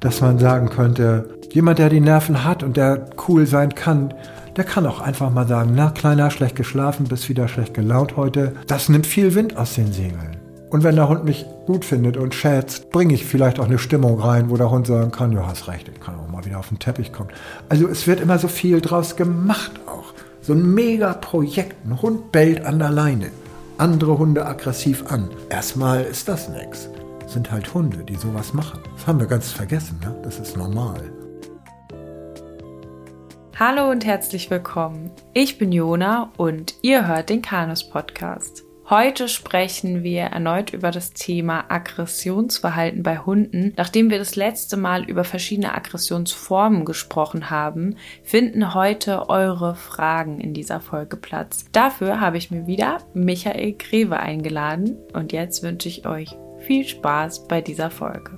[0.00, 4.14] dass man sagen könnte, jemand, der die Nerven hat und der cool sein kann,
[4.56, 8.54] der kann auch einfach mal sagen, na Kleiner, schlecht geschlafen, bist wieder schlecht gelaunt heute.
[8.66, 10.36] Das nimmt viel Wind aus den Segeln.
[10.70, 14.20] Und wenn der Hund mich gut findet und schätzt, bringe ich vielleicht auch eine Stimmung
[14.20, 16.68] rein, wo der Hund sagen kann, ja, hast recht, ich kann auch mal wieder auf
[16.68, 17.30] den Teppich kommen.
[17.68, 20.12] Also es wird immer so viel draus gemacht auch.
[20.42, 21.76] So ein Mega-Projekt.
[21.86, 23.30] Ein Hund bellt an der Leine.
[23.78, 25.28] Andere Hunde aggressiv an.
[25.50, 26.88] Erstmal ist das nix.
[27.28, 28.80] Sind halt Hunde, die sowas machen.
[28.94, 30.18] Das haben wir ganz vergessen, ne?
[30.22, 31.12] Das ist normal.
[33.54, 35.10] Hallo und herzlich willkommen.
[35.34, 38.64] Ich bin Jona und ihr hört den Kanus Podcast.
[38.88, 43.74] Heute sprechen wir erneut über das Thema Aggressionsverhalten bei Hunden.
[43.76, 50.54] Nachdem wir das letzte Mal über verschiedene Aggressionsformen gesprochen haben, finden heute eure Fragen in
[50.54, 51.66] dieser Folge Platz.
[51.72, 56.34] Dafür habe ich mir wieder Michael Greve eingeladen und jetzt wünsche ich euch
[56.68, 58.36] viel Spaß bei dieser Folge.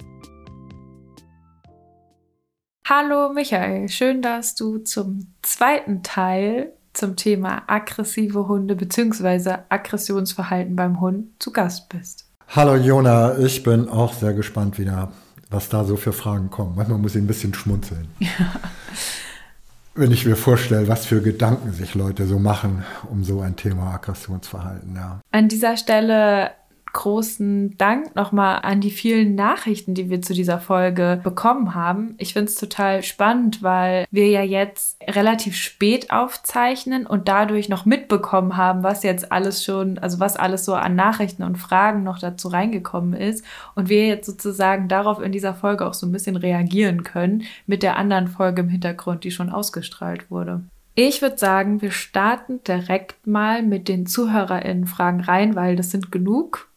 [2.88, 9.63] Hallo Michael, schön, dass du zum zweiten Teil zum Thema aggressive Hunde bzw.
[9.68, 12.30] Aggressionsverhalten beim Hund zu Gast bist.
[12.46, 15.10] Hallo Jona, ich bin auch sehr gespannt wieder,
[15.51, 16.77] was da so für Fragen kommen.
[16.77, 18.07] Manchmal muss ich ein bisschen schmunzeln.
[18.21, 18.29] Ja.
[19.96, 23.93] Wenn ich mir vorstelle, was für Gedanken sich Leute so machen um so ein Thema
[23.93, 24.95] Aggressionsverhalten.
[24.95, 25.21] Ja.
[25.33, 26.52] An dieser Stelle
[26.93, 32.15] großen Dank nochmal an die vielen Nachrichten, die wir zu dieser Folge bekommen haben.
[32.19, 37.85] Ich finde es total spannend, weil wir ja jetzt relativ spät aufzeichnen und dadurch noch
[37.85, 42.18] mitbekommen haben, was jetzt alles schon, also was alles so an Nachrichten und Fragen noch
[42.18, 46.37] dazu reingekommen ist und wir jetzt sozusagen darauf in dieser Folge auch so ein bisschen
[46.37, 50.63] reagieren können mit der anderen Folge im Hintergrund, die schon ausgestrahlt wurde.
[50.95, 56.70] Ich würde sagen, wir starten direkt mal mit den ZuhörerInnen-Fragen rein, weil das sind genug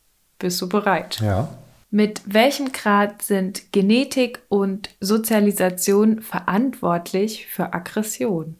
[0.44, 1.22] bist du bereit?
[1.22, 1.48] Ja.
[1.90, 8.58] Mit welchem Grad sind Genetik und Sozialisation verantwortlich für Aggression?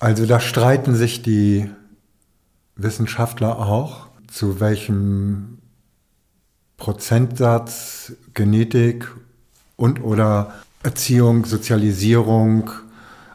[0.00, 1.70] Also da streiten sich die
[2.74, 5.58] Wissenschaftler auch, zu welchem
[6.76, 9.06] Prozentsatz Genetik
[9.76, 12.70] und oder Erziehung, Sozialisierung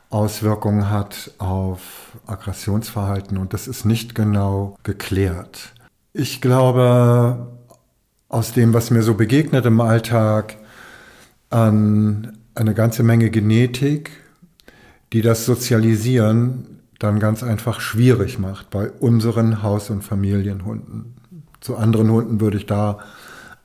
[0.10, 5.75] Auswirkungen hat auf Aggressionsverhalten und das ist nicht genau geklärt.
[6.18, 7.46] Ich glaube,
[8.30, 10.56] aus dem, was mir so begegnet im Alltag,
[11.50, 14.12] an eine ganze Menge Genetik,
[15.12, 21.16] die das Sozialisieren dann ganz einfach schwierig macht bei unseren Haus- und Familienhunden.
[21.60, 23.00] Zu anderen Hunden würde ich da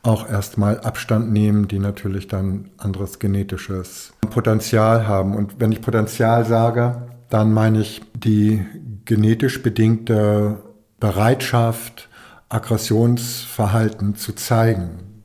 [0.03, 5.37] auch erstmal Abstand nehmen, die natürlich dann anderes genetisches Potenzial haben.
[5.37, 8.67] Und wenn ich Potenzial sage, dann meine ich die
[9.05, 10.59] genetisch bedingte
[10.99, 12.10] Bereitschaft,
[12.51, 15.23] Aggressionsverhalten zu zeigen,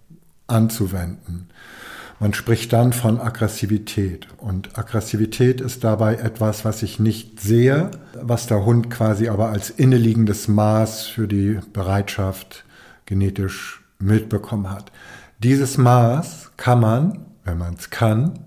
[0.47, 1.50] anzuwenden.
[2.19, 4.28] Man spricht dann von Aggressivität.
[4.38, 7.91] Und Aggressivität ist dabei etwas, was ich nicht sehe,
[8.22, 12.64] was der Hund quasi aber als inneliegendes Maß für die Bereitschaft
[13.06, 14.91] genetisch mitbekommen hat.
[15.40, 18.40] Dieses Maß kann man, wenn man es kann,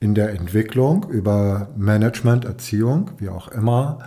[0.00, 4.00] in der Entwicklung über Management, Erziehung, wie auch immer,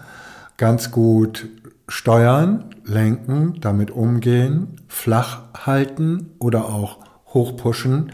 [0.58, 1.48] ganz gut
[1.88, 8.12] steuern, lenken, damit umgehen, flach halten oder auch hochpushen,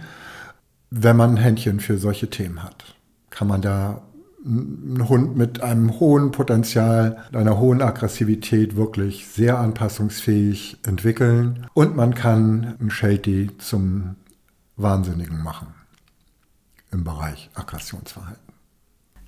[0.90, 2.96] wenn man ein Händchen für solche Themen hat.
[3.30, 4.04] Kann man da
[4.46, 12.14] einen Hund mit einem hohen Potenzial, einer hohen Aggressivität wirklich sehr anpassungsfähig entwickeln und man
[12.14, 14.16] kann einen Sheltie zum
[14.76, 15.68] Wahnsinnigen machen
[16.92, 18.43] im Bereich Aggressionsverhalten.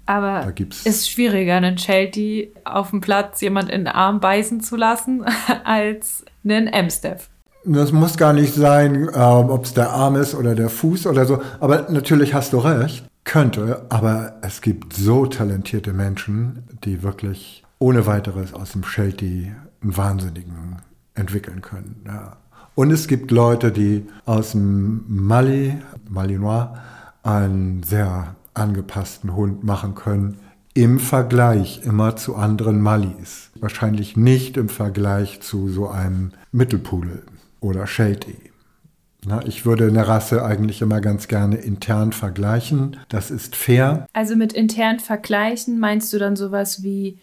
[0.05, 5.25] Aber ist schwieriger, einen Sheltie auf dem Platz jemand in den Arm beißen zu lassen,
[5.63, 7.29] als einen Amstaff.
[7.63, 11.25] Das muss gar nicht sein, äh, ob es der Arm ist oder der Fuß oder
[11.25, 11.41] so.
[11.59, 13.85] Aber natürlich hast du recht, könnte.
[13.89, 19.51] Aber es gibt so talentierte Menschen, die wirklich ohne weiteres aus dem Sheltie
[19.81, 20.77] einen Wahnsinnigen
[21.15, 22.03] entwickeln können.
[22.05, 22.37] Ja.
[22.75, 25.77] Und es gibt Leute, die aus dem Mali,
[26.07, 26.69] Malinois,
[27.23, 30.39] einen sehr angepassten Hund machen können.
[30.73, 33.51] Im Vergleich immer zu anderen Mallis.
[33.59, 37.23] Wahrscheinlich nicht im Vergleich zu so einem Mittelpudel
[37.61, 38.51] oder Sheltie.
[39.25, 42.97] Na, ich würde eine Rasse eigentlich immer ganz gerne intern vergleichen.
[43.09, 44.05] Das ist fair.
[44.13, 47.19] Also mit intern vergleichen meinst du dann sowas wie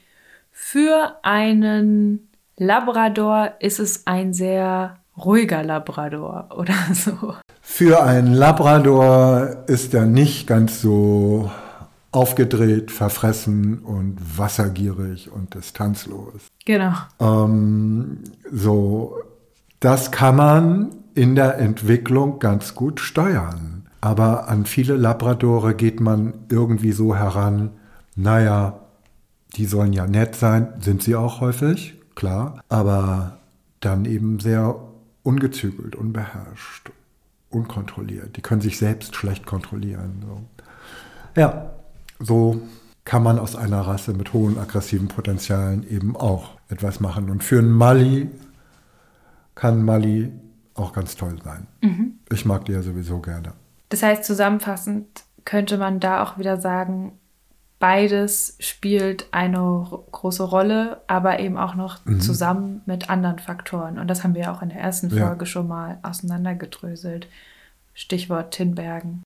[0.50, 7.34] für einen Labrador ist es ein sehr ruhiger Labrador oder so.
[7.60, 11.50] Für einen Labrador ist er nicht ganz so
[12.10, 16.42] aufgedreht, verfressen und wassergierig und distanzlos.
[16.64, 16.92] Genau.
[17.18, 18.18] Ähm,
[18.50, 19.16] so,
[19.80, 23.86] das kann man in der Entwicklung ganz gut steuern.
[24.00, 27.70] Aber an viele Labradore geht man irgendwie so heran,
[28.16, 28.80] naja,
[29.56, 33.38] die sollen ja nett sein, sind sie auch häufig, klar, aber
[33.80, 34.74] dann eben sehr
[35.22, 36.90] ungezügelt, unbeherrscht,
[37.50, 38.36] unkontrolliert.
[38.36, 40.24] Die können sich selbst schlecht kontrollieren.
[40.26, 40.42] So.
[41.40, 41.74] Ja,
[42.18, 42.62] so
[43.04, 47.30] kann man aus einer Rasse mit hohen aggressiven Potenzialen eben auch etwas machen.
[47.30, 48.30] Und für einen Mali
[49.54, 50.32] kann Mali
[50.74, 51.66] auch ganz toll sein.
[51.80, 52.18] Mhm.
[52.30, 53.52] Ich mag die ja sowieso gerne.
[53.88, 55.06] Das heißt, zusammenfassend
[55.44, 57.12] könnte man da auch wieder sagen,
[57.82, 62.20] beides spielt eine große Rolle, aber eben auch noch mhm.
[62.20, 63.98] zusammen mit anderen Faktoren.
[63.98, 65.46] Und das haben wir auch in der ersten Folge ja.
[65.46, 67.26] schon mal auseinandergedröselt.
[67.92, 69.24] Stichwort Tinbergen.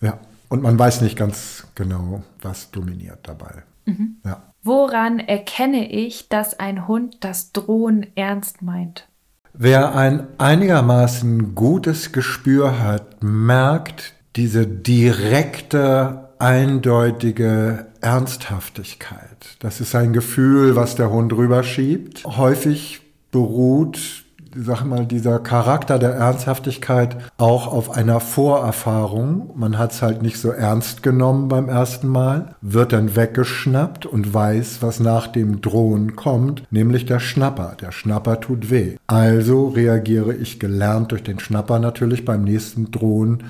[0.00, 3.64] Ja, und man weiß nicht ganz genau, was dominiert dabei.
[3.86, 4.18] Mhm.
[4.24, 4.40] Ja.
[4.62, 9.08] Woran erkenne ich, dass ein Hund das Drohen ernst meint?
[9.52, 19.56] Wer ein einigermaßen gutes Gespür hat, merkt diese direkte, eindeutige Ernsthaftigkeit.
[19.60, 22.24] Das ist ein Gefühl, was der Hund rüberschiebt.
[22.24, 23.00] Häufig
[23.30, 24.24] beruht
[24.56, 29.50] sag mal, dieser Charakter der Ernsthaftigkeit auch auf einer Vorerfahrung.
[29.54, 34.32] Man hat es halt nicht so ernst genommen beim ersten Mal, wird dann weggeschnappt und
[34.34, 37.76] weiß, was nach dem Drohen kommt, nämlich der Schnapper.
[37.80, 38.96] Der Schnapper tut weh.
[39.06, 43.44] Also reagiere ich gelernt durch den Schnapper natürlich beim nächsten Drohen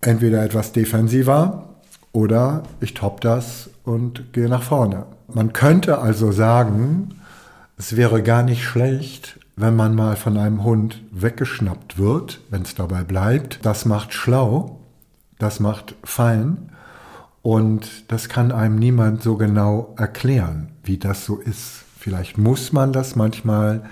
[0.00, 1.71] entweder etwas defensiver
[2.12, 5.06] oder ich top das und gehe nach vorne.
[5.32, 7.20] Man könnte also sagen,
[7.78, 12.74] es wäre gar nicht schlecht, wenn man mal von einem Hund weggeschnappt wird, wenn es
[12.74, 14.80] dabei bleibt, das macht schlau,
[15.38, 16.70] das macht fein
[17.42, 21.84] und das kann einem niemand so genau erklären, wie das so ist.
[21.98, 23.82] Vielleicht muss man das manchmal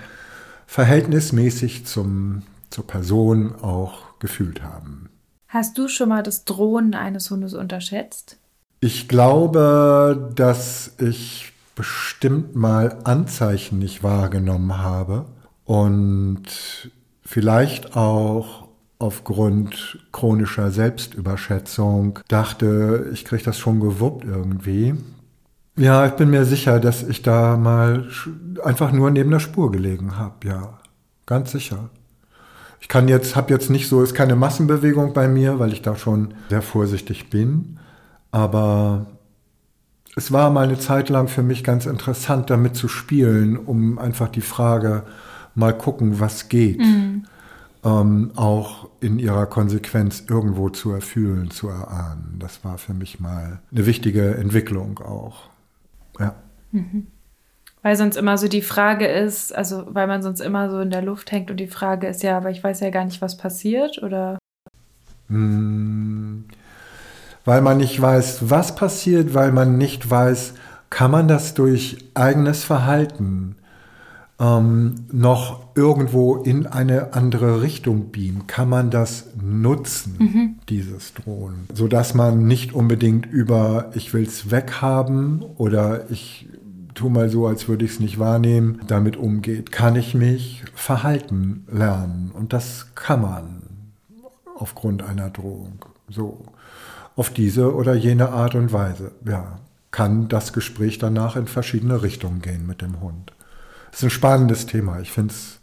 [0.67, 5.10] verhältnismäßig zum, zur Person auch gefühlt haben.
[5.53, 8.37] Hast du schon mal das Drohen eines Hundes unterschätzt?
[8.79, 15.25] Ich glaube, dass ich bestimmt mal Anzeichen nicht wahrgenommen habe
[15.65, 16.43] und
[17.25, 24.95] vielleicht auch aufgrund chronischer Selbstüberschätzung dachte, ich kriege das schon gewuppt irgendwie.
[25.75, 28.07] Ja, ich bin mir sicher, dass ich da mal
[28.63, 30.79] einfach nur neben der Spur gelegen habe, ja,
[31.25, 31.89] ganz sicher.
[32.81, 35.95] Ich kann jetzt, habe jetzt nicht so, ist keine Massenbewegung bei mir, weil ich da
[35.95, 37.79] schon sehr vorsichtig bin,
[38.31, 39.05] aber
[40.15, 44.27] es war mal eine Zeit lang für mich ganz interessant, damit zu spielen, um einfach
[44.27, 45.03] die Frage
[45.55, 46.79] mal gucken, was geht.
[46.79, 47.25] Mhm.
[47.83, 52.35] Ähm, auch in ihrer Konsequenz irgendwo zu erfühlen, zu erahnen.
[52.39, 55.49] Das war für mich mal eine wichtige Entwicklung auch.
[56.19, 56.35] Ja.
[56.71, 57.07] Mhm.
[57.83, 61.01] Weil sonst immer so die Frage ist, also weil man sonst immer so in der
[61.01, 64.01] Luft hängt und die Frage ist ja, aber ich weiß ja gar nicht, was passiert,
[64.03, 64.37] oder?
[65.29, 66.45] Hm,
[67.43, 70.53] weil man nicht weiß, was passiert, weil man nicht weiß,
[70.91, 73.55] kann man das durch eigenes Verhalten
[74.39, 78.45] ähm, noch irgendwo in eine andere Richtung beamen?
[78.45, 80.55] Kann man das nutzen, mhm.
[80.69, 81.67] dieses Drohnen?
[81.73, 86.47] Sodass man nicht unbedingt über ich will es weghaben oder ich
[87.01, 89.71] tue mal so, als würde ich es nicht wahrnehmen, damit umgeht.
[89.71, 92.29] Kann ich mich verhalten lernen?
[92.31, 93.63] Und das kann man
[94.55, 95.83] aufgrund einer Drohung.
[96.09, 96.45] So.
[97.15, 99.13] Auf diese oder jene Art und Weise.
[99.25, 99.59] Ja.
[99.89, 103.33] Kann das Gespräch danach in verschiedene Richtungen gehen mit dem Hund.
[103.89, 104.99] Das ist ein spannendes Thema.
[104.99, 105.59] Ich finde es,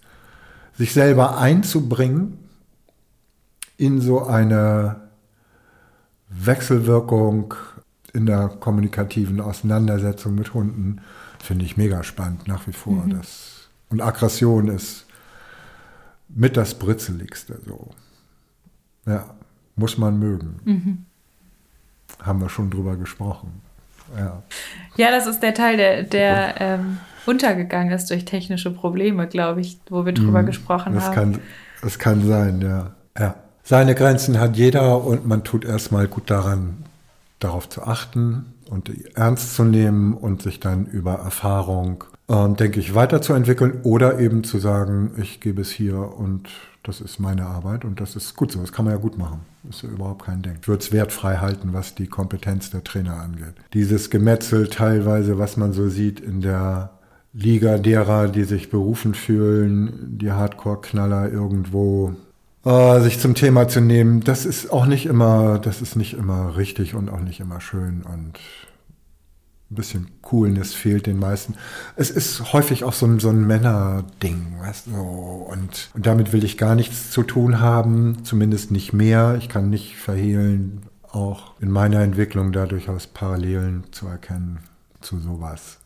[0.76, 2.36] sich selber einzubringen
[3.76, 4.96] in so eine
[6.28, 7.54] Wechselwirkung
[8.12, 11.00] in der kommunikativen Auseinandersetzung mit Hunden,
[11.42, 13.04] finde ich mega spannend nach wie vor.
[13.04, 13.18] Mhm.
[13.18, 15.06] Das, und Aggression ist
[16.28, 17.90] mit das Britzeligste so.
[19.06, 19.24] Ja,
[19.76, 20.60] muss man mögen.
[20.64, 21.04] Mhm.
[22.20, 23.62] Haben wir schon drüber gesprochen.
[24.16, 24.42] Ja,
[24.96, 29.78] ja das ist der Teil, der, der ähm, untergegangen ist durch technische Probleme, glaube ich,
[29.88, 31.14] wo wir drüber mhm, gesprochen das haben.
[31.14, 31.40] Kann,
[31.82, 32.92] das kann sein, ja.
[33.18, 33.34] ja.
[33.62, 36.84] Seine Grenzen hat jeder und man tut erstmal gut daran,
[37.38, 42.94] darauf zu achten und ernst zu nehmen und sich dann über Erfahrung, äh, denke ich,
[42.94, 46.48] weiterzuentwickeln oder eben zu sagen, ich gebe es hier und
[46.82, 48.60] das ist meine Arbeit und das ist gut so.
[48.60, 49.40] Das kann man ja gut machen.
[49.62, 50.58] Das ist ja überhaupt kein Ding.
[50.60, 53.54] Ich würde es wertfrei halten, was die Kompetenz der Trainer angeht.
[53.74, 56.98] Dieses Gemetzel teilweise, was man so sieht in der
[57.34, 62.14] Liga derer, die sich berufen fühlen, die Hardcore-Knaller irgendwo
[62.64, 66.56] äh, sich zum Thema zu nehmen, das ist auch nicht immer, das ist nicht immer
[66.56, 68.38] richtig und auch nicht immer schön und
[69.70, 71.54] ein bisschen Coolness fehlt den meisten.
[71.94, 76.42] Es ist häufig auch so ein, so ein Männerding, weißt du, und, und damit will
[76.42, 79.36] ich gar nichts zu tun haben, zumindest nicht mehr.
[79.38, 84.60] Ich kann nicht verhehlen, auch in meiner Entwicklung da durchaus Parallelen zu erkennen
[85.00, 85.78] zu sowas.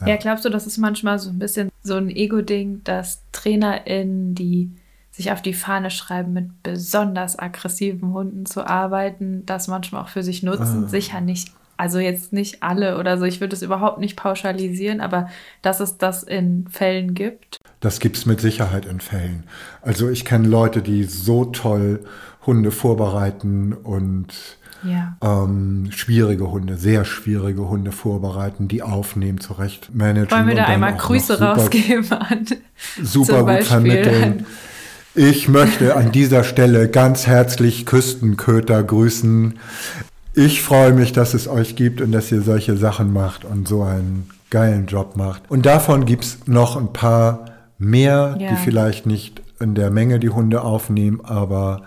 [0.00, 0.08] Ja.
[0.08, 4.70] ja, glaubst du, das ist manchmal so ein bisschen so ein Ego-Ding, dass TrainerInnen, die
[5.16, 10.22] sich auf die Fahne schreiben, mit besonders aggressiven Hunden zu arbeiten, das manchmal auch für
[10.22, 10.84] sich nutzen.
[10.84, 10.88] Ah.
[10.88, 15.30] Sicher nicht, also jetzt nicht alle oder so, ich würde es überhaupt nicht pauschalisieren, aber
[15.62, 17.56] dass es das in Fällen gibt.
[17.80, 19.44] Das gibt es mit Sicherheit in Fällen.
[19.80, 22.04] Also ich kenne Leute, die so toll
[22.44, 24.34] Hunde vorbereiten und
[24.82, 25.16] ja.
[25.22, 30.30] ähm, schwierige Hunde, sehr schwierige Hunde vorbereiten, die aufnehmen, zurecht managen.
[30.30, 32.46] Wollen wir da einmal Grüße super, rausgeben an
[33.02, 34.44] super gut vermitteln.
[35.18, 39.58] Ich möchte an dieser Stelle ganz herzlich Küstenköter grüßen.
[40.34, 43.82] Ich freue mich, dass es euch gibt und dass ihr solche Sachen macht und so
[43.82, 45.44] einen geilen Job macht.
[45.48, 47.46] Und davon gibt es noch ein paar
[47.78, 48.50] mehr, ja.
[48.50, 51.84] die vielleicht nicht in der Menge die Hunde aufnehmen, aber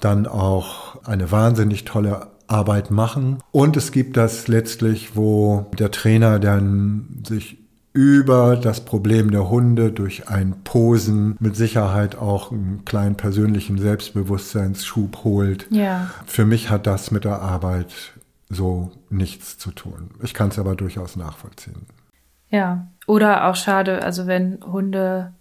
[0.00, 3.38] dann auch eine wahnsinnig tolle Arbeit machen.
[3.50, 7.61] Und es gibt das letztlich, wo der Trainer dann sich
[7.92, 15.24] über das Problem der Hunde durch ein Posen mit Sicherheit auch einen kleinen persönlichen Selbstbewusstseinsschub
[15.24, 15.66] holt.
[15.70, 16.10] Ja.
[16.24, 17.92] Für mich hat das mit der Arbeit
[18.48, 20.10] so nichts zu tun.
[20.22, 21.86] Ich kann es aber durchaus nachvollziehen.
[22.48, 25.32] Ja, oder auch schade, also wenn Hunde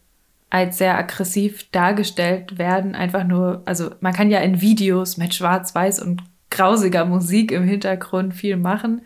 [0.50, 6.02] als sehr aggressiv dargestellt werden, einfach nur, also man kann ja in Videos mit Schwarz-Weiß
[6.02, 9.02] und grausiger Musik im Hintergrund viel machen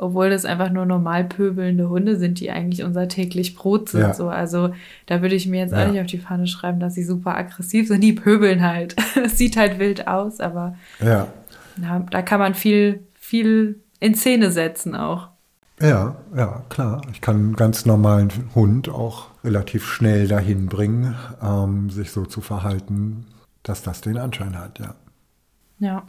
[0.00, 4.00] obwohl das einfach nur normal pöbelnde Hunde sind, die eigentlich unser täglich Brot sind.
[4.00, 4.14] Ja.
[4.14, 4.28] So.
[4.28, 4.72] Also
[5.06, 5.84] da würde ich mir jetzt ja.
[5.84, 8.00] auch nicht auf die Fahne schreiben, dass sie super aggressiv sind.
[8.00, 8.96] Die pöbeln halt.
[9.22, 11.26] Es sieht halt wild aus, aber ja.
[11.76, 15.28] Na, da kann man viel, viel in Szene setzen auch.
[15.80, 17.02] Ja, ja, klar.
[17.12, 22.40] Ich kann einen ganz normalen Hund auch relativ schnell dahin bringen, ähm, sich so zu
[22.40, 23.26] verhalten,
[23.62, 24.94] dass das den Anschein hat, ja.
[25.78, 26.02] Ja.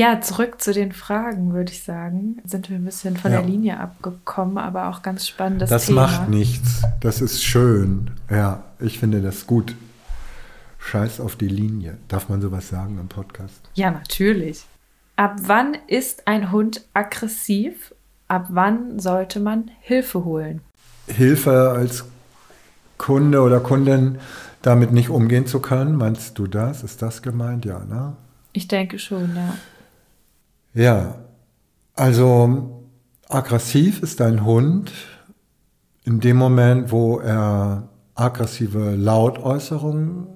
[0.00, 2.40] Ja, zurück zu den Fragen, würde ich sagen.
[2.44, 3.40] Sind wir ein bisschen von ja.
[3.42, 6.06] der Linie abgekommen, aber auch ganz spannendes das Thema.
[6.06, 6.82] Das macht nichts.
[7.02, 8.10] Das ist schön.
[8.30, 9.74] Ja, ich finde das gut.
[10.78, 11.98] Scheiß auf die Linie.
[12.08, 13.60] Darf man sowas sagen im Podcast?
[13.74, 14.64] Ja, natürlich.
[15.16, 17.94] Ab wann ist ein Hund aggressiv?
[18.26, 20.62] Ab wann sollte man Hilfe holen?
[21.08, 22.06] Hilfe als
[22.96, 24.18] Kunde oder Kundin
[24.62, 26.84] damit nicht umgehen zu können, meinst du das?
[26.84, 27.66] Ist das gemeint?
[27.66, 28.16] Ja, ne?
[28.54, 29.54] Ich denke schon, ja.
[30.74, 31.16] Ja,
[31.94, 32.84] also
[33.28, 34.92] aggressiv ist ein Hund
[36.04, 40.26] in dem Moment, wo er aggressive Lautäußerungen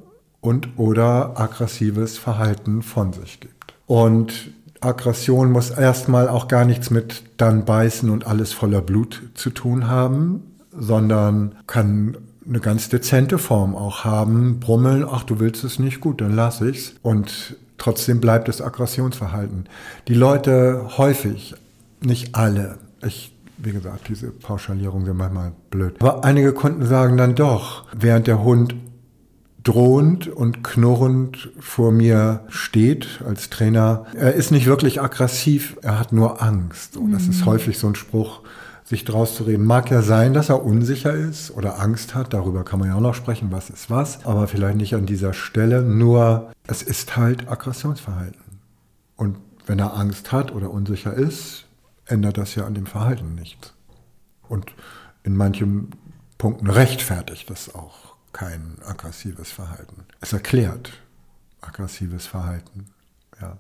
[0.41, 3.75] und oder aggressives Verhalten von sich gibt.
[3.87, 4.51] Und
[4.81, 9.89] Aggression muss erstmal auch gar nichts mit dann beißen und alles voller Blut zu tun
[9.89, 14.61] haben, sondern kann eine ganz dezente Form auch haben.
[14.61, 16.95] Brummeln, ach, du willst es nicht, gut, dann lass ich's.
[17.03, 19.69] Und Trotzdem bleibt es Aggressionsverhalten.
[20.09, 21.55] Die Leute häufig,
[22.01, 25.97] nicht alle, ich, wie gesagt, diese Pauschalierungen sind manchmal blöd.
[26.01, 28.75] Aber einige Kunden sagen dann doch, während der Hund
[29.65, 36.13] drohend und knurrend vor mir steht als Trainer, er ist nicht wirklich aggressiv, er hat
[36.13, 36.97] nur Angst.
[36.97, 37.47] Und das ist mhm.
[37.47, 38.43] häufig so ein Spruch,
[38.85, 39.65] sich draus zu reden.
[39.65, 43.01] Mag ja sein, dass er unsicher ist oder Angst hat, darüber kann man ja auch
[43.01, 47.49] noch sprechen, was ist was, aber vielleicht nicht an dieser Stelle, nur es ist halt
[47.49, 48.61] Aggressionsverhalten.
[49.17, 51.65] Und wenn er Angst hat oder unsicher ist,
[52.07, 53.73] ändert das ja an dem Verhalten nichts.
[54.49, 54.73] Und
[55.23, 55.91] in manchen
[56.37, 60.05] Punkten rechtfertigt das auch kein aggressives Verhalten.
[60.21, 60.93] Es erklärt
[61.63, 62.87] aggressives Verhalten.
[63.41, 63.57] Ja.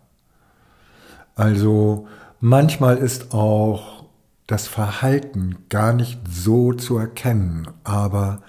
[1.34, 2.06] Also
[2.40, 4.03] manchmal ist auch
[4.46, 8.42] das Verhalten gar nicht so zu erkennen, aber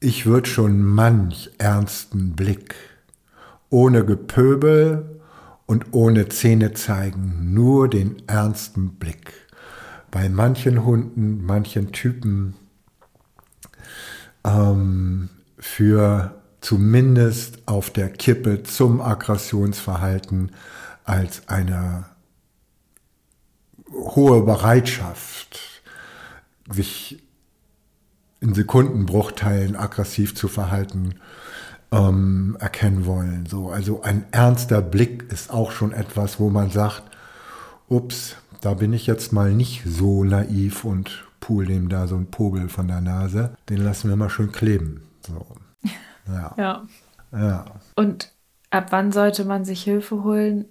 [0.00, 2.76] ich würde schon manch ernsten Blick,
[3.68, 5.20] ohne Gepöbel
[5.66, 9.32] und ohne Zähne zeigen, nur den ernsten Blick.
[10.10, 12.54] Bei manchen Hunden, manchen Typen
[14.44, 15.28] ähm,
[15.58, 20.52] für zumindest auf der Kippe zum Aggressionsverhalten
[21.04, 22.06] als eine
[23.92, 25.82] hohe Bereitschaft,
[26.70, 27.22] sich
[28.40, 31.16] in Sekundenbruchteilen aggressiv zu verhalten,
[31.90, 33.46] ähm, erkennen wollen.
[33.46, 37.02] So, also ein ernster Blick ist auch schon etwas, wo man sagt,
[37.88, 42.30] ups, da bin ich jetzt mal nicht so naiv und pool dem da so ein
[42.30, 43.56] Pobel von der Nase.
[43.68, 45.02] Den lassen wir mal schön kleben.
[45.26, 45.46] So.
[46.30, 46.54] Ja.
[46.58, 46.86] ja.
[47.32, 47.64] ja.
[47.96, 48.34] Und
[48.68, 50.66] ab wann sollte man sich Hilfe holen?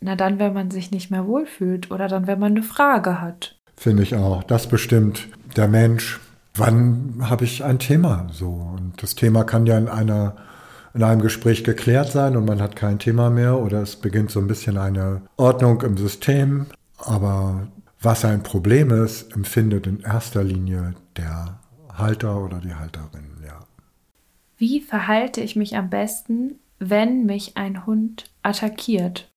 [0.00, 3.56] Na dann, wenn man sich nicht mehr wohlfühlt oder dann, wenn man eine Frage hat.
[3.76, 4.42] Finde ich auch.
[4.44, 6.20] Das bestimmt der Mensch.
[6.54, 8.26] Wann habe ich ein Thema?
[8.32, 8.48] So.
[8.48, 10.36] Und das Thema kann ja in einer
[10.94, 14.40] in einem Gespräch geklärt sein und man hat kein Thema mehr oder es beginnt so
[14.40, 16.66] ein bisschen eine Ordnung im System.
[16.98, 17.68] Aber
[18.00, 21.60] was ein Problem ist, empfindet in erster Linie der
[21.92, 23.60] Halter oder die Halterin, ja.
[24.56, 29.27] Wie verhalte ich mich am besten, wenn mich ein Hund attackiert?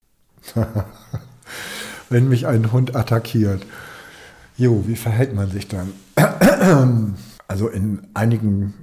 [2.10, 3.65] wenn mich ein Hund attackiert.
[4.57, 5.93] Jo, wie verhält man sich dann?
[7.48, 8.74] Also in einigen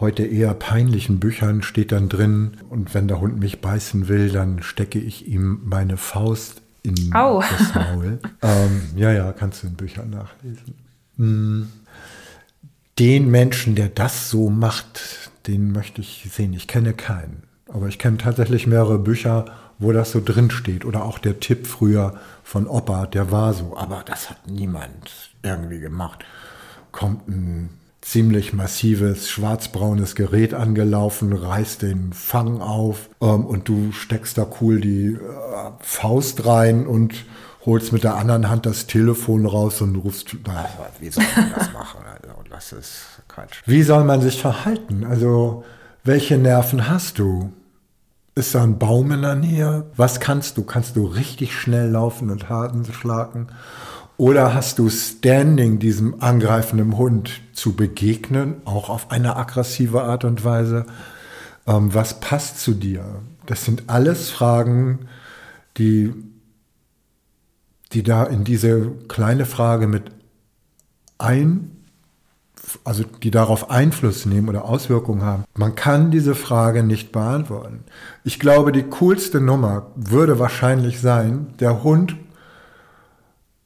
[0.00, 4.62] heute eher peinlichen Büchern steht dann drin, und wenn der Hund mich beißen will, dann
[4.62, 7.40] stecke ich ihm meine Faust in Au.
[7.40, 8.18] das Maul.
[8.42, 10.74] ähm, ja, ja, kannst du in Büchern nachlesen.
[11.16, 11.68] Hm.
[12.98, 16.52] Den Menschen, der das so macht, den möchte ich sehen.
[16.52, 17.42] Ich kenne keinen.
[17.68, 19.46] Aber ich kenne tatsächlich mehrere Bücher,
[19.78, 20.84] wo das so drin steht.
[20.84, 23.76] Oder auch der Tipp früher von Opa, der war so.
[23.76, 25.10] Aber das hat niemand
[25.42, 26.24] irgendwie gemacht.
[26.92, 34.38] Kommt ein ziemlich massives schwarzbraunes Gerät angelaufen, reißt den Fang auf ähm, und du steckst
[34.38, 35.18] da cool die äh,
[35.80, 37.24] Faust rein und
[37.66, 40.66] holst mit der anderen Hand das Telefon raus und rufst, na,
[41.00, 42.00] wie soll man das machen?
[42.06, 43.62] Also, das ist Quatsch.
[43.66, 45.04] Wie soll man sich verhalten?
[45.04, 45.64] Also,
[46.04, 47.52] welche Nerven hast du?
[48.38, 49.90] Ist da ein Baum in der Nähe?
[49.96, 50.62] Was kannst du?
[50.62, 53.46] Kannst du richtig schnell laufen und Harten schlagen?
[54.18, 60.44] Oder hast du Standing, diesem angreifenden Hund zu begegnen, auch auf eine aggressive Art und
[60.44, 60.84] Weise?
[61.66, 63.22] Ähm, was passt zu dir?
[63.46, 65.08] Das sind alles Fragen,
[65.78, 66.12] die,
[67.92, 70.10] die da in diese kleine Frage mit
[71.16, 71.75] ein,
[72.84, 75.44] also die darauf Einfluss nehmen oder Auswirkungen haben.
[75.54, 77.84] Man kann diese Frage nicht beantworten.
[78.24, 82.16] Ich glaube, die coolste Nummer würde wahrscheinlich sein, der Hund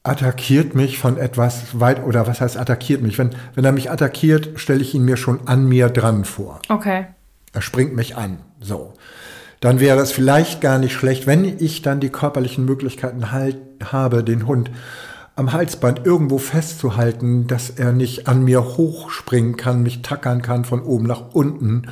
[0.03, 3.17] attackiert mich von etwas weit, oder was heißt attackiert mich?
[3.17, 6.59] Wenn, wenn er mich attackiert, stelle ich ihn mir schon an mir dran vor.
[6.69, 7.05] Okay.
[7.53, 8.39] Er springt mich an.
[8.59, 8.93] So.
[9.59, 13.57] Dann wäre es vielleicht gar nicht schlecht, wenn ich dann die körperlichen Möglichkeiten halt,
[13.91, 14.71] habe, den Hund
[15.35, 20.81] am Halsband irgendwo festzuhalten, dass er nicht an mir hochspringen kann, mich tackern kann von
[20.81, 21.83] oben nach unten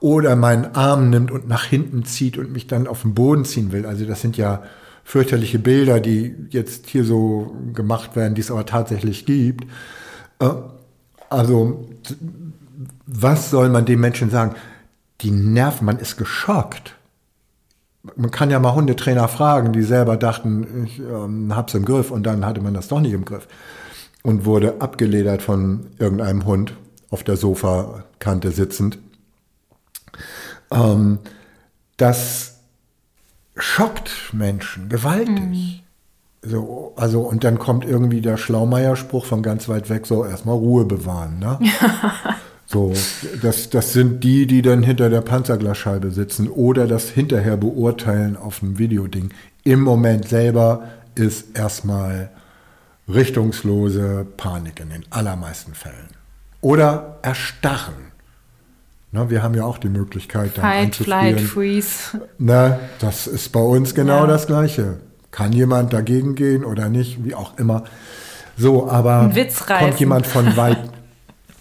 [0.00, 3.72] oder meinen Arm nimmt und nach hinten zieht und mich dann auf den Boden ziehen
[3.72, 3.86] will.
[3.86, 4.62] Also das sind ja
[5.04, 9.64] fürchterliche Bilder, die jetzt hier so gemacht werden, die es aber tatsächlich gibt.
[10.38, 10.50] Äh,
[11.30, 11.88] also,
[13.06, 14.54] was soll man den Menschen sagen?
[15.22, 16.96] Die Nerven, man ist geschockt.
[18.16, 22.24] Man kann ja mal Hundetrainer fragen, die selber dachten, ich ähm, hab's im Griff und
[22.24, 23.46] dann hatte man das doch nicht im Griff
[24.22, 26.74] und wurde abgeledert von irgendeinem Hund
[27.10, 28.98] auf der Sofakante sitzend.
[30.72, 31.18] Ähm,
[31.96, 32.60] das
[33.56, 35.44] schockt Menschen gewaltig.
[35.44, 35.78] Mhm.
[36.44, 40.84] So, also, und dann kommt irgendwie der Schlaumeier-Spruch von ganz weit weg, so erstmal Ruhe
[40.84, 41.38] bewahren.
[41.38, 41.58] Ne?
[42.72, 42.94] so,
[43.42, 48.62] das, das sind die, die dann hinter der Panzerglasscheibe sitzen oder das hinterher beurteilen auf
[48.62, 49.30] einem Videoding.
[49.62, 52.30] Im Moment selber ist erstmal
[53.08, 56.08] richtungslose Panik in den allermeisten Fällen.
[56.62, 58.12] Oder Erstarren.
[59.10, 62.22] Na, wir haben ja auch die Möglichkeit, dann Fight, Flight, Freeze.
[62.38, 64.26] Na, das ist bei uns genau ja.
[64.26, 64.96] das Gleiche.
[65.30, 67.84] Kann jemand dagegen gehen oder nicht, wie auch immer.
[68.56, 69.30] So, aber
[69.66, 70.78] kommt jemand von weit.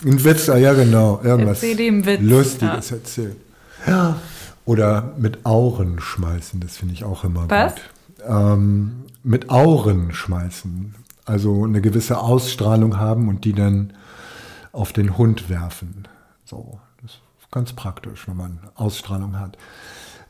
[0.04, 2.22] Ein Witz, ja genau, irgendwas Witz.
[2.22, 2.96] Lustiges ja.
[2.96, 3.36] erzählen.
[3.88, 4.16] Ja.
[4.66, 7.74] Oder mit Auren schmeißen, das finde ich auch immer Was?
[7.74, 7.82] gut.
[8.28, 13.94] Ähm, mit Auren schmeißen, also eine gewisse Ausstrahlung haben und die dann
[14.72, 16.08] auf den Hund werfen.
[16.46, 16.80] So,
[17.52, 19.58] ganz praktisch, wenn man Ausstrahlung hat.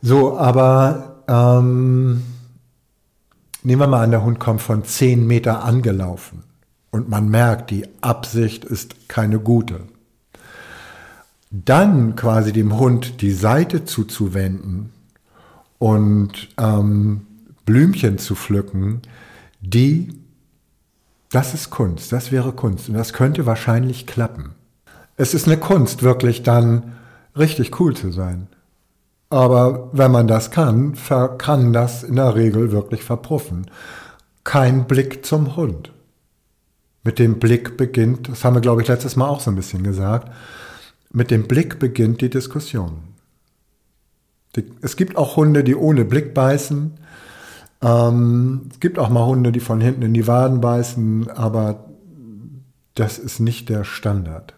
[0.02, 2.22] So, aber ähm,
[3.62, 6.42] nehmen wir mal an, der Hund kommt von 10 Meter angelaufen
[6.92, 9.80] und man merkt, die Absicht ist keine gute.
[11.50, 14.92] Dann quasi dem Hund die Seite zuzuwenden
[15.78, 17.26] und ähm,
[17.64, 19.02] Blümchen zu pflücken,
[19.60, 20.14] die,
[21.30, 24.52] das ist Kunst, das wäre Kunst und das könnte wahrscheinlich klappen.
[25.16, 26.92] Es ist eine Kunst, wirklich dann
[27.36, 28.48] richtig cool zu sein.
[29.30, 30.94] Aber wenn man das kann,
[31.38, 33.70] kann das in der Regel wirklich verpuffen.
[34.44, 35.91] Kein Blick zum Hund.
[37.04, 39.82] Mit dem Blick beginnt, das haben wir, glaube ich, letztes Mal auch so ein bisschen
[39.82, 40.32] gesagt,
[41.12, 43.02] mit dem Blick beginnt die Diskussion.
[44.80, 46.92] es gibt auch Hunde, die ohne Blick beißen.
[47.82, 51.90] Ähm, es gibt auch mal Hunde, die von hinten in die Waden beißen, aber
[52.94, 54.54] das ist nicht der Standard.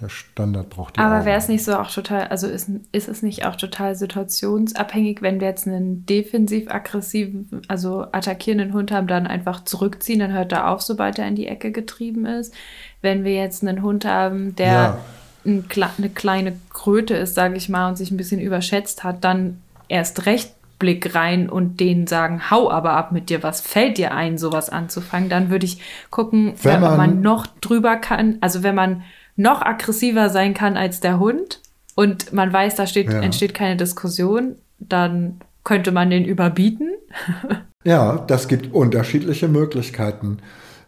[0.00, 3.22] Der Standard braucht die Aber wäre es nicht so auch total, also ist, ist es
[3.22, 9.64] nicht auch total situationsabhängig, wenn wir jetzt einen defensiv-aggressiven, also attackierenden Hund haben, dann einfach
[9.64, 12.54] zurückziehen, dann hört er auf, sobald er in die Ecke getrieben ist.
[13.02, 14.98] Wenn wir jetzt einen Hund haben, der ja.
[15.44, 15.64] ein,
[15.98, 20.24] eine kleine Kröte ist, sage ich mal, und sich ein bisschen überschätzt hat, dann erst
[20.26, 24.38] recht Blick rein und denen sagen, hau aber ab mit dir, was fällt dir ein,
[24.38, 29.02] sowas anzufangen, dann würde ich gucken, wenn man, man noch drüber kann, also wenn man
[29.40, 31.60] noch aggressiver sein kann als der Hund
[31.94, 33.20] und man weiß, da steht, ja.
[33.20, 36.90] entsteht keine Diskussion, dann könnte man den überbieten.
[37.84, 40.38] ja, das gibt unterschiedliche Möglichkeiten.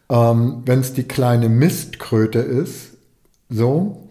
[0.08, 2.96] Ähm, wenn es die kleine Mistkröte ist,
[3.48, 4.06] so,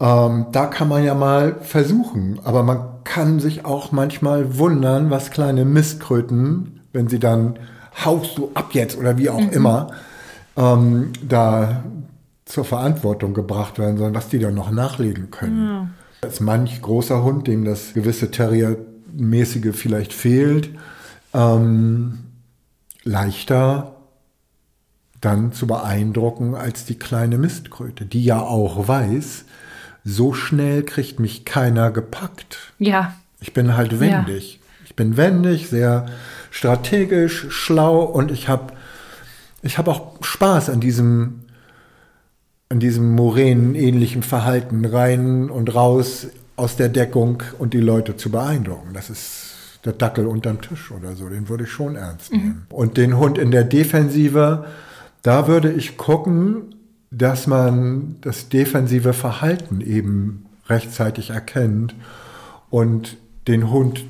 [0.00, 5.30] ähm, da kann man ja mal versuchen, aber man kann sich auch manchmal wundern, was
[5.30, 7.58] kleine Mistkröten, wenn sie dann
[8.04, 9.50] haust du ab jetzt oder wie auch mhm.
[9.50, 9.90] immer,
[10.56, 11.82] ähm, da
[12.48, 15.66] zur Verantwortung gebracht werden sollen, was die dann noch nachlegen können.
[15.66, 15.88] Ja.
[16.22, 20.70] Als manch großer Hund, dem das gewisse Terriermäßige vielleicht fehlt,
[21.34, 22.18] ähm,
[23.04, 23.94] leichter
[25.20, 29.44] dann zu beeindrucken als die kleine Mistkröte, die ja auch weiß,
[30.04, 32.72] so schnell kriegt mich keiner gepackt.
[32.78, 33.14] Ja.
[33.40, 34.54] Ich bin halt wendig.
[34.54, 34.60] Ja.
[34.86, 36.06] Ich bin wendig, sehr
[36.50, 38.72] strategisch, schlau und ich habe
[39.62, 41.37] ich hab auch Spaß an diesem,
[42.68, 48.92] an diesem Moränenähnlichen Verhalten rein und raus aus der Deckung und die Leute zu beeindrucken.
[48.92, 49.54] Das ist
[49.84, 52.38] der Dackel unterm Tisch oder so, den würde ich schon ernst mhm.
[52.38, 52.66] nehmen.
[52.70, 52.76] Mhm.
[52.76, 54.66] Und den Hund in der Defensive,
[55.22, 56.74] da würde ich gucken,
[57.10, 61.94] dass man das defensive Verhalten eben rechtzeitig erkennt
[62.68, 64.04] und den Hund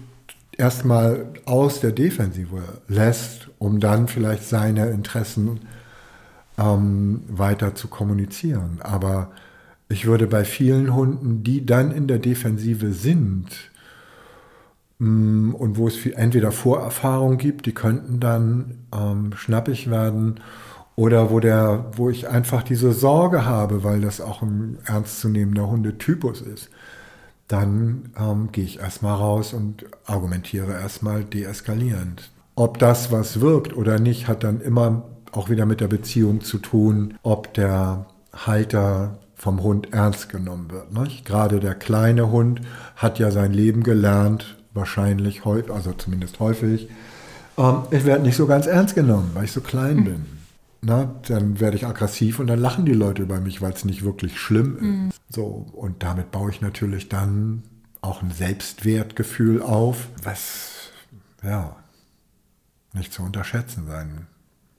[0.56, 5.60] erstmal aus der Defensive lässt, um dann vielleicht seine Interessen
[6.58, 8.78] ähm, weiter zu kommunizieren.
[8.82, 9.30] Aber
[9.88, 13.70] ich würde bei vielen Hunden, die dann in der Defensive sind
[14.98, 20.40] mh, mm, und wo es entweder Vorerfahrung gibt, die könnten dann ähm, schnappig werden
[20.96, 26.40] oder wo, der, wo ich einfach diese Sorge habe, weil das auch ein ernstzunehmender Hundetypus
[26.40, 26.70] ist,
[27.46, 32.30] dann ähm, gehe ich erstmal raus und argumentiere erstmal deeskalierend.
[32.56, 36.58] Ob das was wirkt oder nicht, hat dann immer auch wieder mit der Beziehung zu
[36.58, 40.92] tun, ob der Halter vom Hund ernst genommen wird.
[40.92, 41.24] Nicht?
[41.24, 42.60] Gerade der kleine Hund
[42.96, 46.88] hat ja sein Leben gelernt, wahrscheinlich häufig, also zumindest häufig,
[47.56, 50.38] ähm, ich werde nicht so ganz ernst genommen, weil ich so klein bin
[50.80, 54.04] na, dann werde ich aggressiv und dann lachen die Leute über mich, weil es nicht
[54.04, 54.82] wirklich schlimm ist.
[54.82, 55.10] Mhm.
[55.28, 57.62] So, und damit baue ich natürlich dann
[58.00, 60.90] auch ein Selbstwertgefühl auf, was
[61.42, 61.76] ja
[62.92, 64.26] nicht zu unterschätzen sein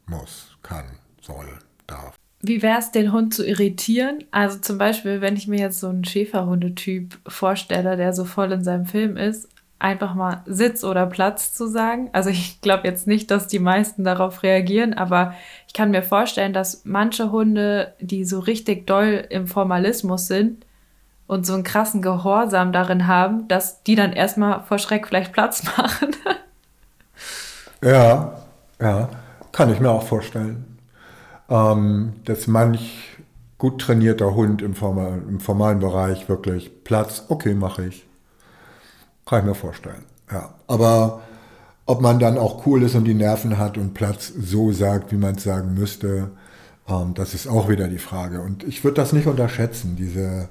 [0.09, 0.85] muss, kann,
[1.21, 1.47] soll,
[1.87, 2.15] darf.
[2.41, 4.23] Wie wäre es, den Hund zu irritieren?
[4.31, 8.63] Also zum Beispiel, wenn ich mir jetzt so einen Schäferhundetyp vorstelle, der so voll in
[8.63, 12.09] seinem Film ist einfach mal Sitz oder Platz zu sagen.
[12.11, 15.33] Also ich glaube jetzt nicht, dass die meisten darauf reagieren, aber
[15.67, 20.65] ich kann mir vorstellen, dass manche Hunde, die so richtig doll im Formalismus sind
[21.27, 25.63] und so einen krassen Gehorsam darin haben, dass die dann erstmal vor Schreck vielleicht Platz
[25.77, 26.15] machen.
[27.81, 28.33] ja,
[28.81, 29.09] ja,
[29.51, 30.77] kann ich mir auch vorstellen.
[31.49, 33.17] Ähm, dass manch
[33.57, 38.05] gut trainierter Hund im, formal, im formalen Bereich wirklich Platz, okay, mache ich
[39.29, 40.03] kann ich mir vorstellen.
[40.31, 40.55] Ja.
[40.65, 41.21] Aber
[41.85, 45.17] ob man dann auch cool ist und die Nerven hat und Platz so sagt, wie
[45.17, 46.31] man es sagen müsste,
[46.87, 48.41] ähm, das ist auch wieder die Frage.
[48.41, 49.95] Und ich würde das nicht unterschätzen.
[49.95, 50.49] Diese,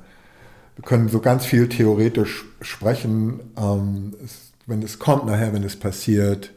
[0.77, 3.41] wir können so ganz viel theoretisch sprechen.
[3.57, 6.53] Ähm, es, wenn es kommt nachher, wenn es passiert,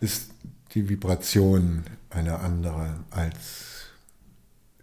[0.00, 0.30] ist
[0.74, 3.68] die Vibration eine andere als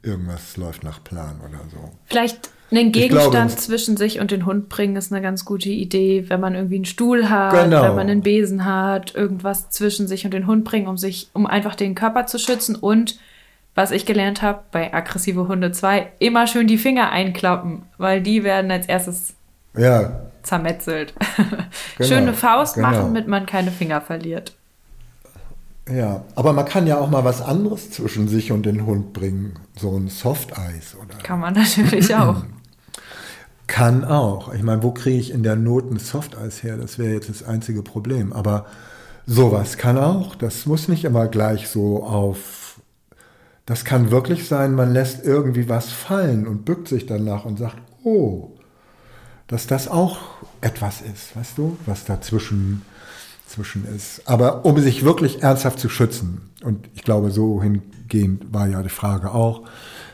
[0.01, 1.91] irgendwas läuft nach Plan oder so.
[2.05, 6.25] Vielleicht einen Gegenstand glaube, zwischen sich und den Hund bringen ist eine ganz gute Idee,
[6.27, 7.83] wenn man irgendwie einen Stuhl hat, genau.
[7.83, 11.45] wenn man einen Besen hat, irgendwas zwischen sich und den Hund bringen, um sich, um
[11.45, 13.19] einfach den Körper zu schützen und
[13.75, 18.43] was ich gelernt habe bei aggressive Hunde 2, immer schön die Finger einklappen, weil die
[18.43, 19.33] werden als erstes
[19.77, 20.21] ja.
[20.43, 21.13] zermetzelt.
[21.97, 22.09] Genau.
[22.09, 22.89] Schöne Faust genau.
[22.89, 24.53] machen, damit man keine Finger verliert.
[25.89, 29.53] Ja, aber man kann ja auch mal was anderes zwischen sich und den Hund bringen.
[29.77, 31.17] So ein Softeis oder.
[31.21, 32.43] Kann man natürlich auch.
[33.67, 34.53] Kann auch.
[34.53, 36.77] Ich meine, wo kriege ich in der Not ein Softeis her?
[36.77, 38.33] Das wäre jetzt das einzige Problem.
[38.33, 38.65] Aber
[39.27, 40.35] sowas kann auch.
[40.35, 42.79] Das muss nicht immer gleich so auf.
[43.65, 47.77] Das kann wirklich sein, man lässt irgendwie was fallen und bückt sich danach und sagt,
[48.03, 48.51] oh,
[49.47, 50.19] dass das auch
[50.61, 52.83] etwas ist, weißt du, was dazwischen
[53.55, 54.21] zwischen ist.
[54.25, 58.89] Aber um sich wirklich ernsthaft zu schützen, und ich glaube, so hingehend war ja die
[58.89, 59.63] Frage auch,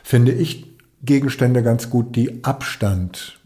[0.02, 0.66] finde ich
[1.04, 3.38] Gegenstände ganz gut, die Abstand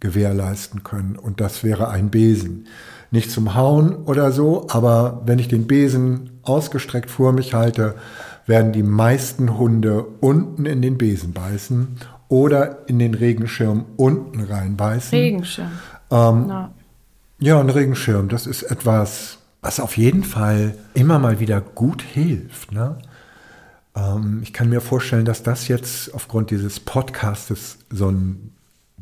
[0.00, 1.16] gewährleisten können.
[1.16, 2.66] Und das wäre ein Besen.
[3.10, 7.94] Nicht zum Hauen oder so, aber wenn ich den Besen ausgestreckt vor mich halte,
[8.46, 15.16] werden die meisten Hunde unten in den Besen beißen oder in den Regenschirm unten reinbeißen.
[15.16, 15.70] Regenschirm.
[16.10, 16.70] Ähm, ja.
[17.42, 22.70] Ja, ein Regenschirm, das ist etwas, was auf jeden Fall immer mal wieder gut hilft.
[22.70, 22.98] Ne?
[23.96, 28.52] Ähm, ich kann mir vorstellen, dass das jetzt aufgrund dieses Podcastes so ein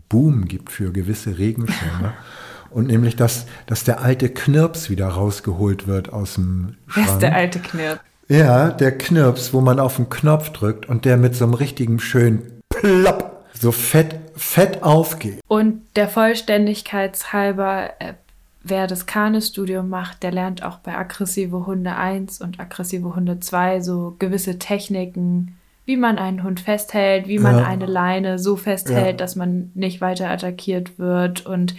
[0.08, 2.14] Boom gibt für gewisse Regenschirme.
[2.70, 7.06] Und nämlich, dass, dass der alte Knirps wieder rausgeholt wird aus dem Schrank.
[7.06, 8.00] Wer ist der alte Knirps?
[8.28, 11.98] Ja, der Knirps, wo man auf den Knopf drückt und der mit so einem richtigen
[11.98, 15.40] schönen Plopp so fett, fett aufgeht.
[15.48, 18.14] Und der Vollständigkeitshalber, äh,
[18.62, 23.80] wer das Kane-Studium macht, der lernt auch bei aggressive Hunde 1 und aggressive Hunde 2
[23.80, 27.64] so gewisse Techniken, wie man einen Hund festhält, wie man ja.
[27.64, 29.12] eine Leine so festhält, ja.
[29.12, 31.46] dass man nicht weiter attackiert wird.
[31.46, 31.74] Und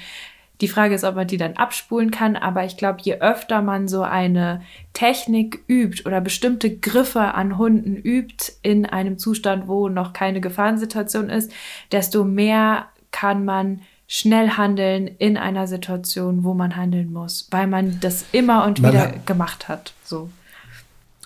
[0.60, 2.36] die Frage ist, ob man die dann abspulen kann.
[2.36, 4.62] Aber ich glaube, je öfter man so eine
[4.94, 11.30] Technik übt oder bestimmte Griffe an Hunden übt in einem Zustand, wo noch keine Gefahrensituation
[11.30, 11.52] ist,
[11.91, 13.82] desto mehr kann man
[14.13, 18.91] schnell handeln in einer Situation, wo man handeln muss, weil man das immer und man
[18.91, 19.93] wieder hat, gemacht hat.
[20.04, 20.30] So.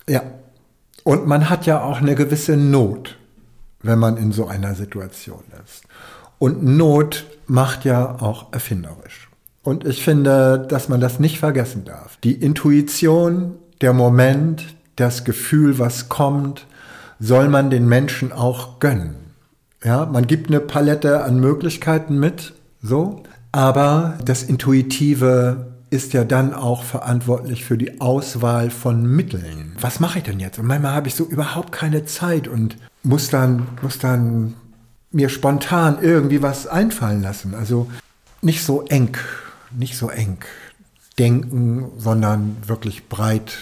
[0.08, 0.22] Ja,
[1.04, 3.18] und man hat ja auch eine gewisse Not,
[3.82, 5.82] wenn man in so einer Situation ist.
[6.38, 9.30] Und Not macht ja auch erfinderisch.
[9.64, 12.18] Und ich finde, dass man das nicht vergessen darf.
[12.18, 14.64] Die Intuition, der Moment,
[14.96, 16.68] das Gefühl, was kommt,
[17.20, 19.16] soll man den Menschen auch gönnen.
[19.84, 22.54] Ja, man gibt eine Palette an Möglichkeiten mit,
[22.86, 29.76] so, aber das Intuitive ist ja dann auch verantwortlich für die Auswahl von Mitteln.
[29.80, 30.60] Was mache ich denn jetzt?
[30.60, 34.56] Und manchmal habe ich so überhaupt keine Zeit und muss dann, muss dann
[35.12, 37.56] mir spontan irgendwie was einfallen lassen.
[37.56, 37.90] Also
[38.42, 39.18] nicht so eng,
[39.72, 40.40] nicht so eng
[41.18, 43.58] denken, sondern wirklich breit,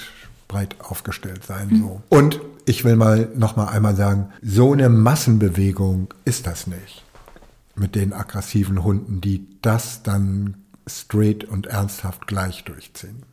[0.47, 1.67] breit aufgestellt sein.
[1.69, 1.79] Mhm.
[1.81, 2.01] So.
[2.09, 7.03] Und ich will mal noch mal einmal sagen, so eine Massenbewegung ist das nicht
[7.75, 13.23] mit den aggressiven Hunden, die das dann straight und ernsthaft gleich durchziehen.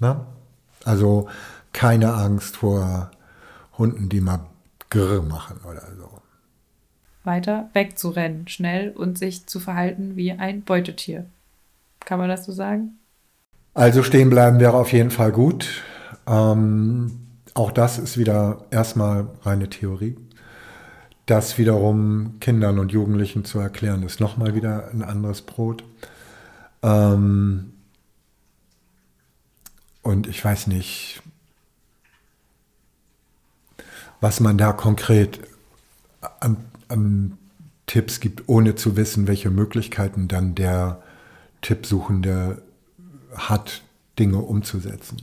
[0.00, 0.26] Na?
[0.84, 1.28] Also
[1.72, 3.10] keine Angst vor
[3.76, 4.46] Hunden, die mal
[4.88, 6.08] grrr machen oder so.
[7.22, 11.26] Weiter wegzurennen, schnell und sich zu verhalten wie ein Beutetier.
[12.00, 12.98] Kann man das so sagen?
[13.74, 15.82] Also stehen bleiben wäre auf jeden Fall gut.
[16.26, 20.16] Ähm, auch das ist wieder erstmal reine Theorie.
[21.30, 25.84] Das wiederum Kindern und Jugendlichen zu erklären, ist nochmal wieder ein anderes Brot.
[26.82, 27.72] Ähm
[30.02, 31.22] und ich weiß nicht,
[34.20, 35.38] was man da konkret
[36.40, 36.56] an,
[36.88, 37.38] an,
[37.86, 41.00] Tipps gibt, ohne zu wissen, welche Möglichkeiten dann der
[41.62, 42.60] Tippsuchende
[43.36, 43.82] hat,
[44.20, 45.16] Dinge umzusetzen.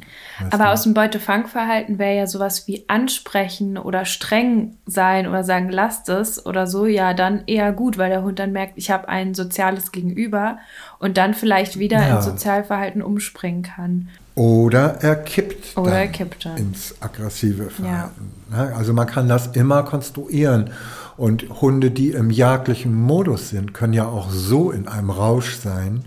[0.50, 0.72] Aber du?
[0.72, 6.46] aus dem Beutefangverhalten wäre ja sowas wie ansprechen oder streng sein oder sagen, lasst es
[6.46, 9.92] oder so, ja, dann eher gut, weil der Hund dann merkt, ich habe ein soziales
[9.92, 10.58] Gegenüber
[11.00, 12.16] und dann vielleicht wieder ja.
[12.16, 14.10] ins Sozialverhalten umspringen kann.
[14.34, 16.58] Oder er kippt, oder er kippt dann.
[16.58, 18.34] ins aggressive Verhalten.
[18.52, 18.66] Ja.
[18.66, 18.76] Ne?
[18.76, 20.72] Also man kann das immer konstruieren.
[21.18, 26.06] Und Hunde, die im jagdlichen Modus sind, können ja auch so in einem Rausch sein,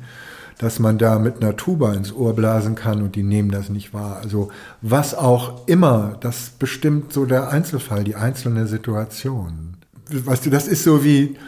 [0.60, 3.94] dass man da mit einer Tuba ins Ohr blasen kann und die nehmen das nicht
[3.94, 4.18] wahr.
[4.22, 4.50] Also
[4.82, 9.78] was auch immer, das bestimmt so der Einzelfall, die einzelne Situation.
[10.10, 11.38] Weißt du, das ist so wie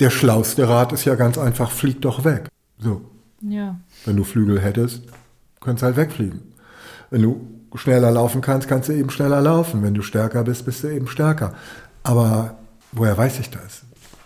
[0.00, 2.48] der schlauste Rat ist ja ganz einfach, flieg doch weg.
[2.80, 3.02] So.
[3.42, 3.76] Ja.
[4.04, 5.02] Wenn du Flügel hättest,
[5.60, 6.40] könntest halt wegfliegen.
[7.10, 9.84] Wenn du schneller laufen kannst, kannst du eben schneller laufen.
[9.84, 11.54] Wenn du stärker bist, bist du eben stärker.
[12.02, 12.58] Aber
[12.90, 13.82] woher weiß ich das?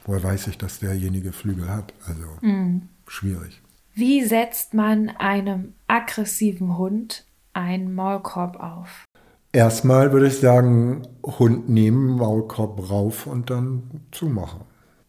[0.06, 1.92] Woher weiß ich, dass derjenige Flügel hat?
[2.06, 2.88] Also mhm.
[3.06, 3.60] schwierig.
[3.98, 9.06] Wie setzt man einem aggressiven Hund einen Maulkorb auf?
[9.52, 14.60] Erstmal würde ich sagen, Hund nehmen, Maulkorb rauf und dann zumachen.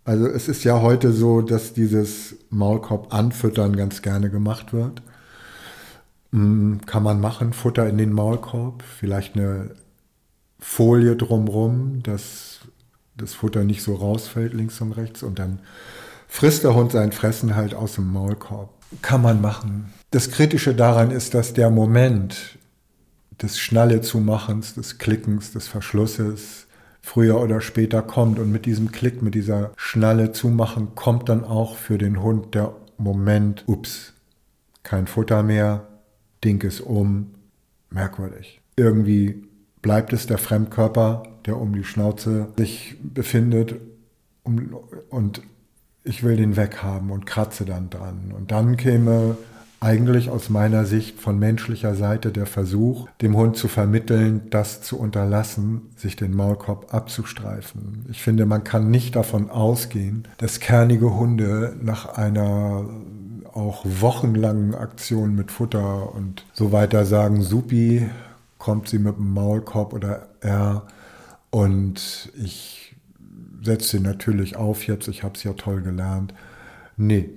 [0.05, 5.01] Also es ist ja heute so, dass dieses Maulkorb anfüttern ganz gerne gemacht wird.
[6.31, 9.71] Hm, kann man machen, Futter in den Maulkorb, vielleicht eine
[10.59, 12.59] Folie drumrum, dass
[13.17, 15.59] das Futter nicht so rausfällt links und rechts und dann
[16.29, 19.93] frisst der Hund sein Fressen halt aus dem Maulkorb kann man machen.
[20.11, 22.57] Das Kritische daran ist, dass der Moment
[23.41, 26.67] des Schnalle zumachens, des Klickens, des Verschlusses
[27.01, 28.39] früher oder später kommt.
[28.39, 32.73] Und mit diesem Klick, mit dieser Schnalle zumachen, kommt dann auch für den Hund der
[32.97, 34.13] Moment, ups,
[34.83, 35.87] kein Futter mehr,
[36.43, 37.31] Ding ist um,
[37.89, 38.61] merkwürdig.
[38.75, 39.43] Irgendwie
[39.81, 43.75] bleibt es der Fremdkörper, der um die Schnauze sich befindet
[44.43, 44.77] um,
[45.09, 45.41] und
[46.07, 48.33] ich will den weghaben und kratze dann dran.
[48.35, 49.37] Und dann käme
[49.79, 54.97] eigentlich aus meiner Sicht von menschlicher Seite der Versuch, dem Hund zu vermitteln, das zu
[54.97, 58.05] unterlassen, sich den Maulkorb abzustreifen.
[58.09, 62.85] Ich finde, man kann nicht davon ausgehen, dass kernige Hunde nach einer
[63.53, 68.07] auch wochenlangen Aktion mit Futter und so weiter sagen, supi,
[68.57, 70.83] kommt sie mit dem Maulkorb oder er
[71.51, 72.86] und ich
[73.67, 76.33] setze sie natürlich auf jetzt, ich habe es ja toll gelernt.
[76.97, 77.29] Nee,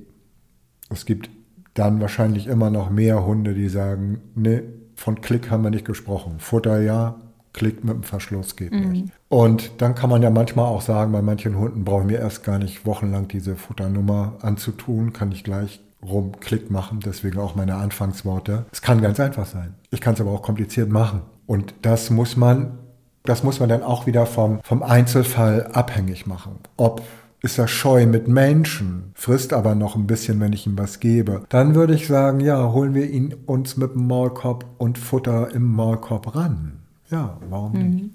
[0.89, 1.29] es gibt
[1.75, 4.63] dann wahrscheinlich immer noch mehr Hunde, die sagen, nee,
[4.97, 6.37] von Klick haben wir nicht gesprochen.
[6.39, 7.21] Futter ja,
[7.53, 8.93] Klick mit dem Verschluss geht mhm.
[8.93, 9.13] nicht.
[9.29, 12.59] Und dann kann man ja manchmal auch sagen, bei manchen Hunden brauchen wir erst gar
[12.59, 18.67] nicht wochenlang diese Futternummer anzutun, kann ich gleich rum Klick machen, deswegen auch meine Anfangsworte.
[18.73, 19.75] Es kann ganz einfach sein.
[19.91, 21.23] Ich kann es aber auch kompliziert machen.
[21.47, 22.79] Und das muss man,
[23.25, 26.59] das muss man dann auch wieder vom, vom Einzelfall abhängig machen.
[26.77, 27.03] Ob
[27.43, 31.45] ist er scheu mit Menschen, frisst aber noch ein bisschen, wenn ich ihm was gebe.
[31.49, 35.73] Dann würde ich sagen, ja, holen wir ihn uns mit dem Maulkorb und Futter im
[35.73, 36.81] Maulkorb ran.
[37.11, 37.91] Ja, warum mhm.
[37.91, 38.11] nicht?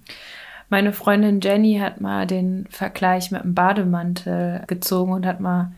[0.69, 5.71] Meine Freundin Jenny hat mal den Vergleich mit dem Bademantel gezogen und hat mal,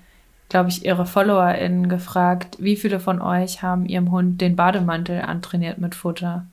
[0.50, 5.78] glaube ich, ihre FollowerInnen gefragt, wie viele von euch haben ihrem Hund den Bademantel antrainiert
[5.78, 6.46] mit Futter?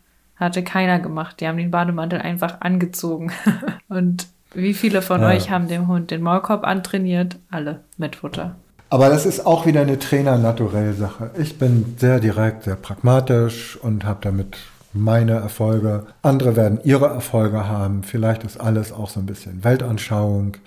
[0.44, 1.40] Hatte keiner gemacht.
[1.40, 3.32] Die haben den Bademantel einfach angezogen.
[3.88, 5.28] und wie viele von ja.
[5.28, 7.36] euch haben dem Hund den Maulkorb antrainiert?
[7.50, 8.54] Alle mit Futter.
[8.90, 11.32] Aber das ist auch wieder eine Trainer-Naturell-Sache.
[11.36, 14.56] Ich bin sehr direkt, sehr pragmatisch und habe damit
[14.92, 16.06] meine Erfolge.
[16.22, 18.04] Andere werden ihre Erfolge haben.
[18.04, 20.58] Vielleicht ist alles auch so ein bisschen Weltanschauung.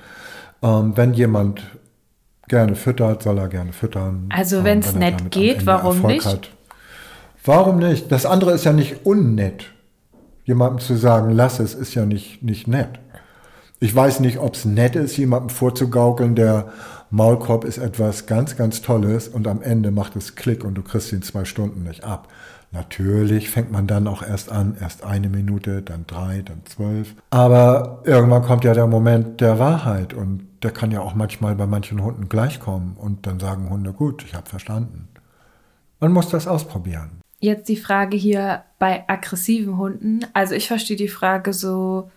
[0.61, 1.61] Ähm, wenn jemand
[2.47, 4.29] gerne füttert, soll er gerne füttern.
[4.29, 6.25] Also wenn es ähm, nett geht, warum nicht?
[6.25, 6.49] Hat.
[7.47, 8.11] Warum nicht?
[8.11, 9.71] Das andere ist ja nicht unnett.
[10.43, 12.99] Jemandem zu sagen, lass es, ist ja nicht, nicht nett.
[13.79, 16.73] Ich weiß nicht, ob es nett ist, jemandem vorzugaukeln, der
[17.09, 21.13] Maulkorb ist etwas ganz, ganz Tolles und am Ende macht es Klick und du kriegst
[21.13, 22.27] ihn zwei Stunden nicht ab.
[22.71, 27.15] Natürlich fängt man dann auch erst an, erst eine Minute, dann drei, dann zwölf.
[27.29, 31.65] Aber irgendwann kommt ja der Moment der Wahrheit und der kann ja auch manchmal bei
[31.65, 35.07] manchen Hunden gleichkommen und dann sagen Hunde, gut, ich habe verstanden.
[36.01, 37.21] Man muss das ausprobieren.
[37.39, 40.21] Jetzt die Frage hier bei aggressiven Hunden.
[40.33, 42.09] Also ich verstehe die Frage so,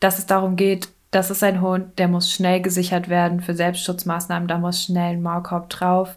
[0.00, 4.48] dass es darum geht, das ist ein Hund, der muss schnell gesichert werden für Selbstschutzmaßnahmen,
[4.48, 6.16] da muss schnell ein Maulkorb drauf.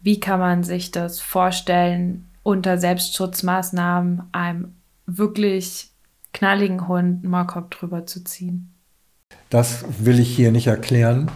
[0.00, 4.74] Wie kann man sich das vorstellen, unter Selbstschutzmaßnahmen einem
[5.06, 5.90] wirklich
[6.32, 8.72] knalligen Hund einen Maulkorb drüber zu ziehen?
[9.50, 11.30] Das will ich hier nicht erklären,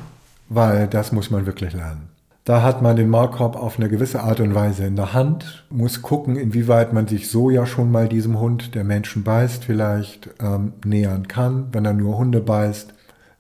[0.48, 2.09] weil das muss man wirklich lernen.
[2.50, 6.02] Da hat man den Maulkorb auf eine gewisse Art und Weise in der Hand, muss
[6.02, 10.72] gucken, inwieweit man sich so ja schon mal diesem Hund, der Menschen beißt, vielleicht ähm,
[10.84, 11.68] nähern kann.
[11.70, 12.92] Wenn er nur Hunde beißt,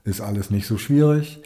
[0.04, 1.42] ist alles nicht so schwierig.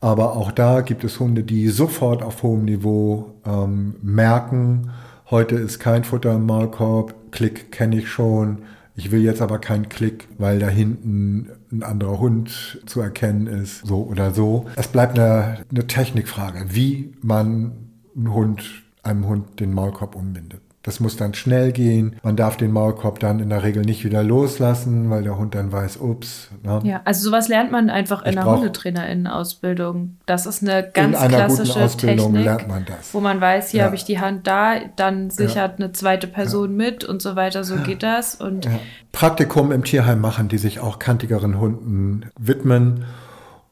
[0.00, 4.90] Aber auch da gibt es Hunde, die sofort auf hohem Niveau ähm, merken,
[5.30, 8.62] heute ist kein Futter im Maulkorb, Klick kenne ich schon,
[9.00, 13.86] ich will jetzt aber keinen Klick, weil da hinten ein anderer Hund zu erkennen ist,
[13.86, 14.66] so oder so.
[14.76, 17.72] Es bleibt eine, eine Technikfrage, wie man
[18.14, 18.62] einen Hund,
[19.02, 20.60] einem Hund den Maulkorb umbindet.
[20.82, 22.16] Das muss dann schnell gehen.
[22.22, 25.70] Man darf den Maulkorb dann in der Regel nicht wieder loslassen, weil der Hund dann
[25.70, 26.48] weiß, ups.
[26.62, 26.80] Ne?
[26.84, 30.16] Ja, also sowas lernt man einfach in ich der Hundetrainerinnenausbildung.
[30.24, 33.12] Das ist eine ganz in einer klassische guten Ausbildung Technik, lernt man das.
[33.12, 33.84] wo man weiß, hier ja.
[33.84, 35.84] habe ich die Hand da, dann sichert ja.
[35.84, 36.76] eine zweite Person ja.
[36.76, 37.62] mit und so weiter.
[37.62, 38.36] So geht das.
[38.36, 38.66] Und
[39.12, 43.04] Praktikum im Tierheim machen, die sich auch kantigeren Hunden widmen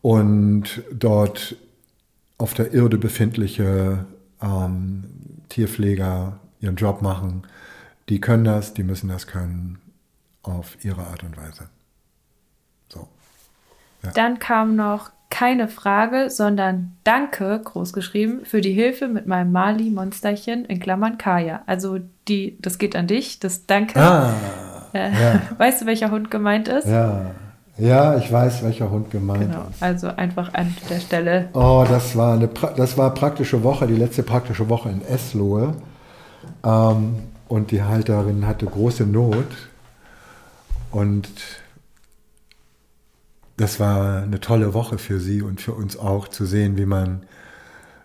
[0.02, 1.56] und dort
[2.36, 4.04] auf der Irde befindliche
[4.42, 5.04] ähm,
[5.48, 7.46] Tierpfleger ihren Job machen,
[8.08, 9.78] die können das, die müssen das können
[10.42, 11.68] auf ihre Art und Weise.
[12.88, 13.08] So.
[14.02, 14.10] Ja.
[14.12, 20.80] Dann kam noch keine Frage, sondern Danke, großgeschrieben, für die Hilfe mit meinem Mali-Monsterchen in
[20.80, 21.62] Klammern Kaya.
[21.66, 24.00] Also die, das geht an dich, das Danke.
[24.00, 24.32] Ah,
[24.94, 25.42] äh, ja.
[25.58, 26.86] Weißt du, welcher Hund gemeint ist?
[26.86, 27.32] Ja.
[27.76, 29.80] Ja, ich weiß, welcher Hund gemeint genau, ist.
[29.80, 31.48] Also einfach an der Stelle.
[31.52, 35.74] Oh, das war eine das war praktische Woche, die letzte praktische Woche in Eslohe.
[36.64, 37.16] Ähm,
[37.48, 39.46] und die Halterin hatte große Not.
[40.90, 41.28] Und
[43.56, 47.22] das war eine tolle Woche für sie und für uns auch zu sehen, wie man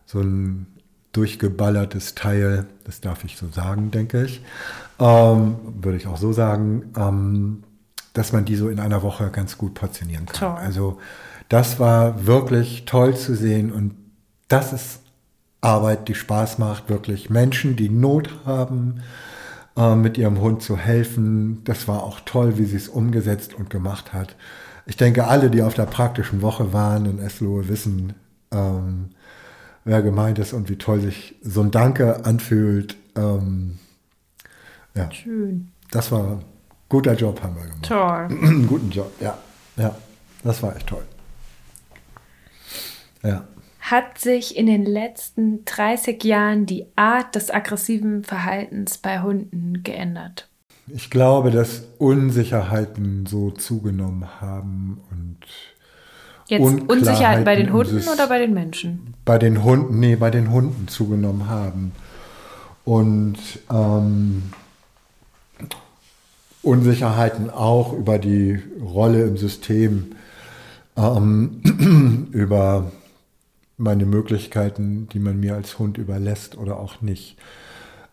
[0.06, 0.68] so ein
[1.12, 4.42] durchgeballertes Teil, das darf ich so sagen, denke ich,
[5.00, 7.64] ähm, würde ich auch so sagen, ähm,
[8.14, 10.56] dass man die so in einer Woche ganz gut portionieren kann.
[10.56, 10.64] Toll.
[10.64, 11.00] Also
[11.50, 13.96] das war wirklich toll zu sehen und
[14.48, 15.03] das ist
[15.64, 19.02] Arbeit, die Spaß macht, wirklich Menschen, die Not haben,
[19.78, 21.64] äh, mit ihrem Hund zu helfen.
[21.64, 24.36] Das war auch toll, wie sie es umgesetzt und gemacht hat.
[24.86, 28.14] Ich denke, alle, die auf der praktischen Woche waren in Eslohe, wissen,
[28.52, 29.12] ähm,
[29.86, 32.98] wer gemeint ist und wie toll sich so ein Danke anfühlt.
[33.16, 33.80] Ähm,
[34.96, 35.10] ja.
[35.12, 35.70] Schön.
[35.92, 36.46] Das war ein
[36.90, 37.86] guter Job, haben wir gemacht.
[38.30, 38.66] Toll.
[38.68, 39.38] Guten Job, ja.
[39.78, 39.96] Ja,
[40.44, 41.04] das war echt toll.
[43.24, 43.46] Ja.
[43.84, 50.48] Hat sich in den letzten 30 Jahren die Art des aggressiven Verhaltens bei Hunden geändert?
[50.88, 55.38] Ich glaube, dass Unsicherheiten so zugenommen haben und
[56.48, 59.16] Jetzt Unsicherheit bei den Hunden oder bei den Menschen?
[59.26, 61.92] Bei den Hunden, nee, bei den Hunden zugenommen haben.
[62.86, 63.38] Und
[63.70, 64.44] ähm,
[66.62, 70.16] Unsicherheiten auch über die Rolle im System,
[70.96, 72.90] ähm, über
[73.78, 77.38] meine Möglichkeiten, die man mir als Hund überlässt oder auch nicht.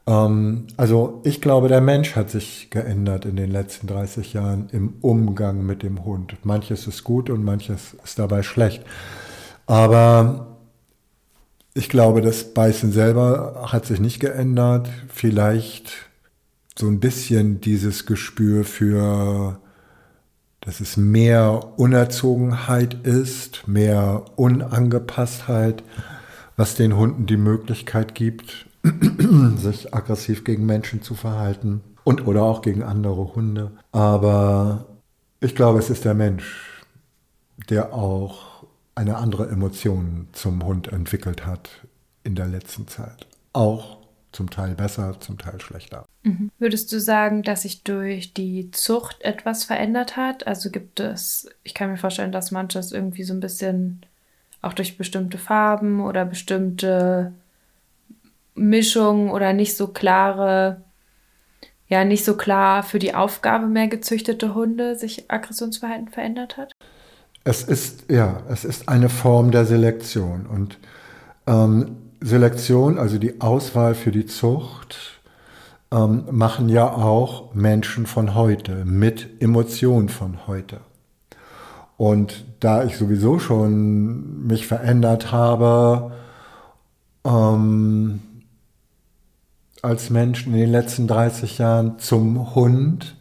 [0.07, 4.95] Ähm, also ich glaube, der Mensch hat sich geändert in den letzten 30 Jahren im
[5.01, 6.37] Umgang mit dem Hund.
[6.45, 8.85] Manches ist gut und manches ist dabei schlecht.
[9.67, 10.59] Aber
[11.75, 14.89] ich glaube, das Beißen selber hat sich nicht geändert.
[15.09, 15.93] Vielleicht
[16.77, 19.61] so ein bisschen dieses Gespür für,
[20.61, 25.83] dass es mehr Unerzogenheit ist, mehr Unangepasstheit,
[26.57, 28.67] was den Hunden die Möglichkeit gibt,
[29.57, 33.73] sich aggressiv gegen Menschen zu verhalten und oder auch gegen andere Hunde.
[33.93, 34.87] Aber
[35.41, 36.85] ich glaube, es ist der Mensch,
[37.71, 41.71] der auch eine andere Emotion zum Hund entwickelt hat
[42.23, 43.27] in der letzten Zeit.
[43.55, 44.00] Auch
[44.33, 46.05] zum Teil besser, zum Teil schlechter.
[46.23, 46.51] Mhm.
[46.59, 50.47] Würdest du sagen, dass sich durch die Zucht etwas verändert hat?
[50.47, 54.03] Also gibt es, ich kann mir vorstellen, dass manches irgendwie so ein bisschen
[54.63, 57.33] auch durch bestimmte Farben oder bestimmte
[58.55, 60.83] Mischung oder nicht so klare,
[61.89, 66.73] ja, nicht so klar für die Aufgabe mehr gezüchtete Hunde sich Aggressionsverhalten verändert hat?
[67.43, 70.47] Es ist, ja, es ist eine Form der Selektion.
[70.47, 70.79] Und
[71.47, 75.21] ähm, Selektion, also die Auswahl für die Zucht,
[75.93, 80.81] ähm, machen ja auch Menschen von heute mit Emotionen von heute.
[81.97, 86.13] Und da ich sowieso schon mich verändert habe,
[87.25, 88.21] ähm,
[89.83, 93.17] als Mensch in den letzten 30 Jahren zum Hund,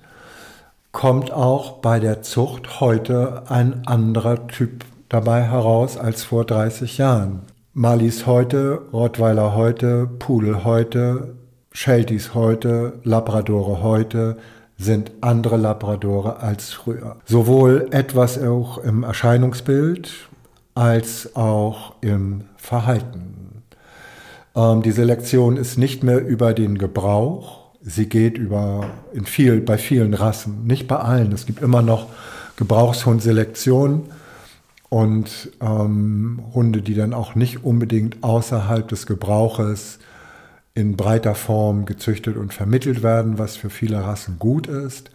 [0.92, 7.42] kommt auch bei der Zucht heute ein anderer Typ dabei heraus als vor 30 Jahren.
[7.82, 11.36] Malis heute, Rottweiler heute, Pudel heute,
[11.72, 14.36] Shelties heute, Labradore heute
[14.78, 17.16] sind andere Labradore als früher.
[17.24, 20.12] Sowohl etwas auch im Erscheinungsbild
[20.76, 23.64] als auch im Verhalten.
[24.58, 29.78] Ähm, die Selektion ist nicht mehr über den Gebrauch, sie geht über in viel, bei
[29.78, 31.32] vielen Rassen, nicht bei allen.
[31.32, 32.08] Es gibt immer noch
[32.58, 34.10] Gebrauchshundselektion
[34.90, 40.00] und ähm, Hunde, die dann auch nicht unbedingt außerhalb des Gebrauches
[40.74, 45.12] in breiter Form gezüchtet und vermittelt werden, was für viele Rassen gut ist.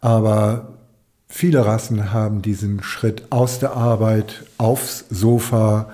[0.00, 0.74] Aber
[1.28, 5.90] viele Rassen haben diesen Schritt aus der Arbeit aufs Sofa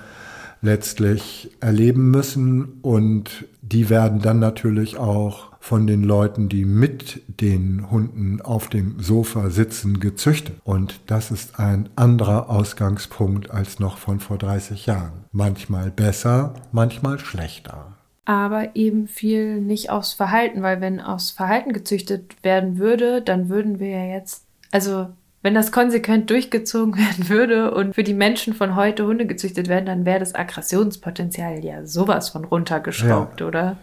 [0.61, 7.91] letztlich erleben müssen und die werden dann natürlich auch von den Leuten, die mit den
[7.91, 10.55] Hunden auf dem Sofa sitzen, gezüchtet.
[10.63, 15.25] Und das ist ein anderer Ausgangspunkt als noch von vor 30 Jahren.
[15.31, 17.95] Manchmal besser, manchmal schlechter.
[18.25, 23.79] Aber eben viel nicht aufs Verhalten, weil wenn aufs Verhalten gezüchtet werden würde, dann würden
[23.79, 25.09] wir ja jetzt, also
[25.43, 29.85] wenn das konsequent durchgezogen werden würde und für die Menschen von heute Hunde gezüchtet werden,
[29.85, 33.47] dann wäre das Aggressionspotenzial ja sowas von runtergeschraubt, ja.
[33.47, 33.77] oder?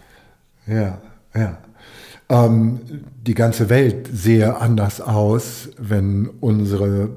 [0.67, 0.97] Ja,
[1.33, 1.57] ja.
[2.29, 2.79] Ähm,
[3.25, 7.09] die ganze Welt sehe anders aus, wenn unsere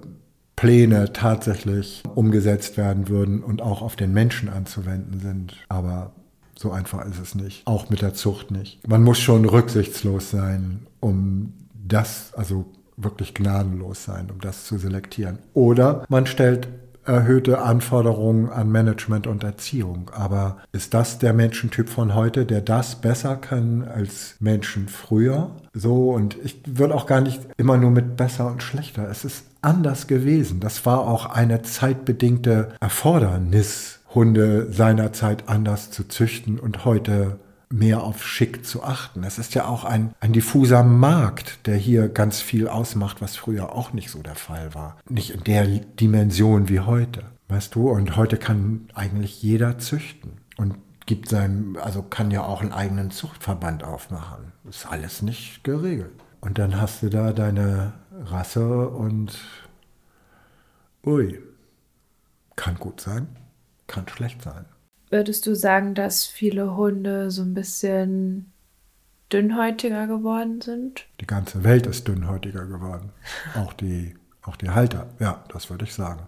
[0.56, 5.56] Pläne tatsächlich umgesetzt werden würden und auch auf den Menschen anzuwenden sind.
[5.68, 6.12] Aber
[6.56, 7.66] so einfach ist es nicht.
[7.66, 8.86] Auch mit der Zucht nicht.
[8.86, 15.38] Man muss schon rücksichtslos sein, um das, also wirklich gnadenlos sein, um das zu selektieren.
[15.54, 16.68] Oder man stellt
[17.04, 20.10] erhöhte Anforderungen an Management und Erziehung.
[20.14, 25.50] Aber ist das der Menschentyp von heute, der das besser kann als Menschen früher?
[25.74, 29.08] So, und ich würde auch gar nicht immer nur mit besser und schlechter.
[29.10, 30.60] Es ist anders gewesen.
[30.60, 37.38] Das war auch eine zeitbedingte Erfordernis, Hunde seinerzeit anders zu züchten und heute
[37.72, 39.24] mehr auf Schick zu achten.
[39.24, 43.72] Es ist ja auch ein, ein diffuser Markt, der hier ganz viel ausmacht, was früher
[43.72, 44.98] auch nicht so der Fall war.
[45.08, 47.90] Nicht in der Dimension wie heute, weißt du?
[47.90, 50.32] Und heute kann eigentlich jeder züchten.
[50.56, 54.52] Und gibt sein, also kann ja auch einen eigenen Zuchtverband aufmachen.
[54.68, 56.12] Ist alles nicht geregelt.
[56.40, 57.92] Und dann hast du da deine
[58.24, 59.38] Rasse und
[61.04, 61.40] ui,
[62.56, 63.28] kann gut sein,
[63.86, 64.64] kann schlecht sein.
[65.12, 68.50] Würdest du sagen, dass viele Hunde so ein bisschen
[69.30, 71.04] dünnhäutiger geworden sind?
[71.20, 73.10] Die ganze Welt ist dünnhäutiger geworden.
[73.54, 76.26] Auch die, auch die Halter, ja, das würde ich sagen.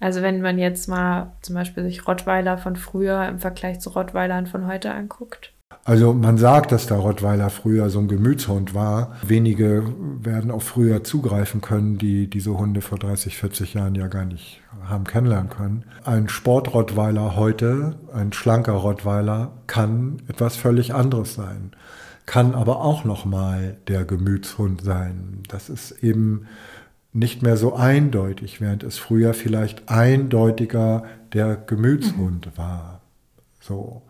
[0.00, 4.48] Also wenn man jetzt mal zum Beispiel sich Rottweiler von früher im Vergleich zu Rottweilern
[4.48, 5.53] von heute anguckt.
[5.86, 9.16] Also man sagt, dass der Rottweiler früher so ein Gemütshund war.
[9.22, 9.84] Wenige
[10.22, 14.62] werden auch früher zugreifen können, die diese Hunde vor 30, 40 Jahren ja gar nicht
[14.88, 15.84] haben kennenlernen können.
[16.04, 21.72] Ein Sportrottweiler heute, ein schlanker Rottweiler, kann etwas völlig anderes sein,
[22.24, 25.42] kann aber auch noch mal der Gemütshund sein.
[25.48, 26.46] Das ist eben
[27.12, 31.04] nicht mehr so eindeutig, während es früher vielleicht eindeutiger
[31.34, 33.00] der Gemütshund war.
[33.60, 34.02] So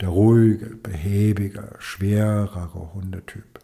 [0.00, 3.60] der ruhige, behäbige, schwerere Hundetyp.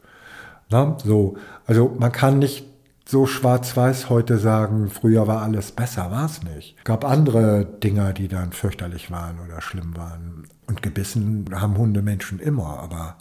[0.69, 2.67] Na, so, also man kann nicht
[3.09, 6.75] so schwarz-weiß heute sagen, früher war alles besser, war es nicht.
[6.79, 10.49] Es gab andere Dinger, die dann fürchterlich waren oder schlimm waren.
[10.67, 13.17] Und gebissen haben Hunde Menschen immer, aber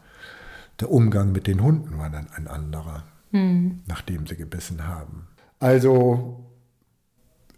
[0.80, 3.82] der Umgang mit den Hunden war dann ein anderer, hm.
[3.86, 5.28] nachdem sie gebissen haben.
[5.60, 6.44] Also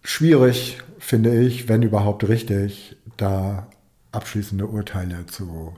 [0.04, 3.68] schwierig, finde ich, wenn überhaupt richtig, da
[4.18, 5.74] abschließende Urteile zu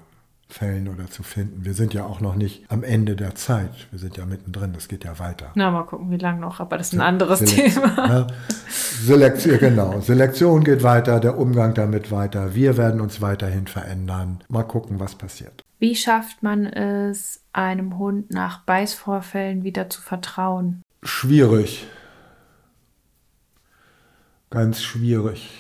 [0.48, 1.64] fällen oder zu finden.
[1.64, 3.88] Wir sind ja auch noch nicht am Ende der Zeit.
[3.92, 5.52] Wir sind ja mittendrin, das geht ja weiter.
[5.54, 8.08] Na, mal gucken, wie lange noch, aber das ist ein anderes Selektion, Thema.
[8.08, 8.28] Ne?
[8.68, 10.02] Selektion, genau.
[10.02, 12.56] Selektion geht weiter, der Umgang damit weiter.
[12.56, 14.40] Wir werden uns weiterhin verändern.
[14.48, 15.64] Mal gucken, was passiert.
[15.78, 20.82] Wie schafft man es, einem Hund nach Beißvorfällen wieder zu vertrauen?
[21.04, 21.86] Schwierig.
[24.50, 25.52] Ganz schwierig.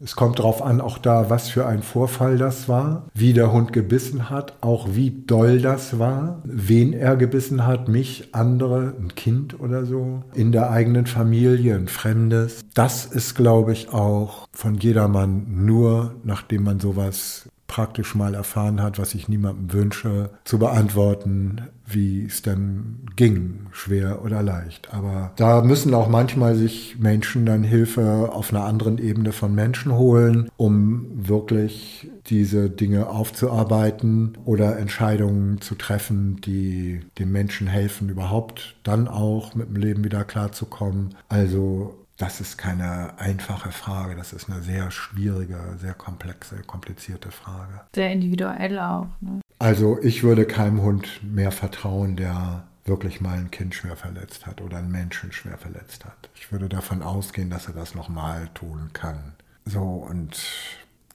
[0.00, 3.72] Es kommt darauf an, auch da, was für ein Vorfall das war, wie der Hund
[3.72, 9.58] gebissen hat, auch wie doll das war, wen er gebissen hat, mich, andere, ein Kind
[9.58, 12.60] oder so, in der eigenen Familie, ein Fremdes.
[12.74, 18.98] Das ist, glaube ich, auch von jedermann nur, nachdem man sowas praktisch mal erfahren hat,
[18.98, 24.92] was ich niemandem wünsche, zu beantworten, wie es denn ging, schwer oder leicht.
[24.92, 29.92] Aber da müssen auch manchmal sich Menschen dann Hilfe auf einer anderen Ebene von Menschen
[29.92, 38.76] holen, um wirklich diese Dinge aufzuarbeiten oder Entscheidungen zu treffen, die dem Menschen helfen, überhaupt
[38.82, 41.14] dann auch mit dem Leben wieder klarzukommen.
[41.28, 47.80] Also das ist keine einfache Frage, das ist eine sehr schwierige, sehr komplexe, komplizierte Frage.
[47.94, 49.06] Sehr individuell auch.
[49.20, 49.40] Ne?
[49.60, 54.60] Also ich würde keinem Hund mehr vertrauen, der wirklich mal ein Kind schwer verletzt hat
[54.60, 56.28] oder einen Menschen schwer verletzt hat.
[56.34, 59.34] Ich würde davon ausgehen, dass er das nochmal tun kann.
[59.64, 60.40] So, und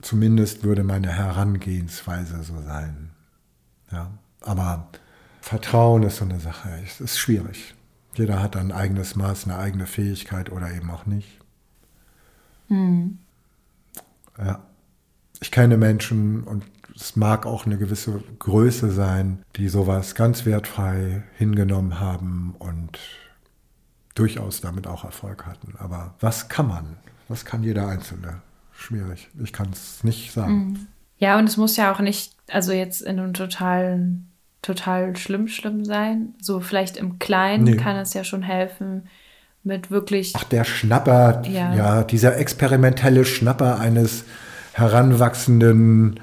[0.00, 3.10] zumindest würde meine Herangehensweise so sein.
[3.92, 4.88] Ja, aber
[5.42, 7.74] Vertrauen ist so eine Sache, es ist schwierig.
[8.14, 11.38] Jeder hat ein eigenes Maß, eine eigene Fähigkeit oder eben auch nicht.
[12.68, 13.18] Hm.
[14.38, 14.62] Ja.
[15.40, 21.24] Ich kenne Menschen und es mag auch eine gewisse Größe sein, die sowas ganz wertfrei
[21.36, 22.98] hingenommen haben und
[24.14, 25.74] durchaus damit auch Erfolg hatten.
[25.78, 26.96] Aber was kann man?
[27.28, 28.42] Was kann jeder Einzelne?
[28.72, 29.28] Schwierig.
[29.42, 30.76] Ich kann es nicht sagen.
[30.76, 30.86] Hm.
[31.18, 34.30] Ja, und es muss ja auch nicht, also jetzt in einem totalen
[34.64, 36.34] total schlimm, schlimm sein.
[36.40, 37.76] So vielleicht im Kleinen nee.
[37.76, 39.08] kann es ja schon helfen,
[39.62, 40.32] mit wirklich.
[40.36, 41.74] Ach, der Schnapper, ja.
[41.74, 44.24] ja, dieser experimentelle Schnapper eines
[44.72, 46.20] heranwachsenden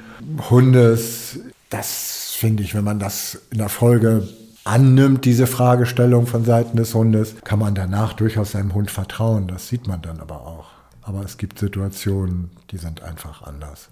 [0.49, 1.39] Hundes,
[1.69, 4.27] das finde ich, wenn man das in der Folge
[4.63, 9.47] annimmt, diese Fragestellung von Seiten des Hundes, kann man danach durchaus seinem Hund vertrauen.
[9.47, 10.67] Das sieht man dann aber auch.
[11.01, 13.89] Aber es gibt Situationen, die sind einfach anders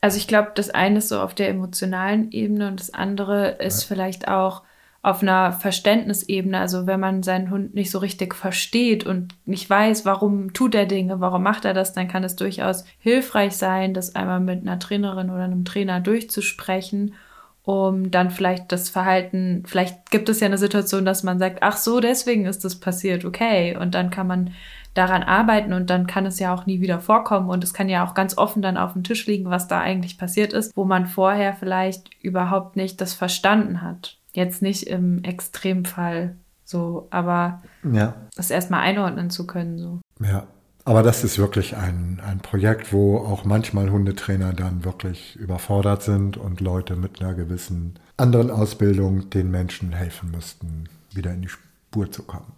[0.00, 3.82] also ich glaube, das eine ist so auf der emotionalen Ebene und das andere ist
[3.82, 3.88] ja.
[3.88, 4.62] vielleicht auch
[5.02, 6.58] auf einer Verständnisebene.
[6.58, 10.86] Also wenn man seinen Hund nicht so richtig versteht und nicht weiß, warum tut er
[10.86, 14.78] Dinge, warum macht er das, dann kann es durchaus hilfreich sein, das einmal mit einer
[14.78, 17.14] Trainerin oder einem Trainer durchzusprechen,
[17.62, 21.76] um dann vielleicht das Verhalten, vielleicht gibt es ja eine Situation, dass man sagt, ach
[21.76, 23.76] so, deswegen ist das passiert, okay.
[23.76, 24.52] Und dann kann man
[24.94, 28.04] daran arbeiten und dann kann es ja auch nie wieder vorkommen und es kann ja
[28.04, 31.06] auch ganz offen dann auf dem Tisch liegen, was da eigentlich passiert ist, wo man
[31.06, 34.18] vorher vielleicht überhaupt nicht das verstanden hat.
[34.32, 38.14] Jetzt nicht im Extremfall so, aber ja.
[38.36, 39.78] das erstmal einordnen zu können.
[39.78, 40.00] So.
[40.24, 40.46] Ja,
[40.84, 46.36] aber das ist wirklich ein, ein Projekt, wo auch manchmal Hundetrainer dann wirklich überfordert sind
[46.36, 52.10] und Leute mit einer gewissen anderen Ausbildung den Menschen helfen müssten, wieder in die Spur
[52.10, 52.52] zu kommen.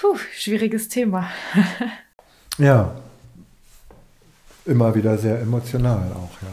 [0.00, 1.28] Puh, schwieriges Thema.
[2.58, 2.94] ja.
[4.64, 6.48] Immer wieder sehr emotional auch, ja.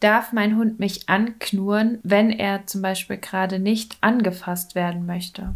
[0.00, 5.54] Darf mein Hund mich anknurren, wenn er zum Beispiel gerade nicht angefasst werden möchte?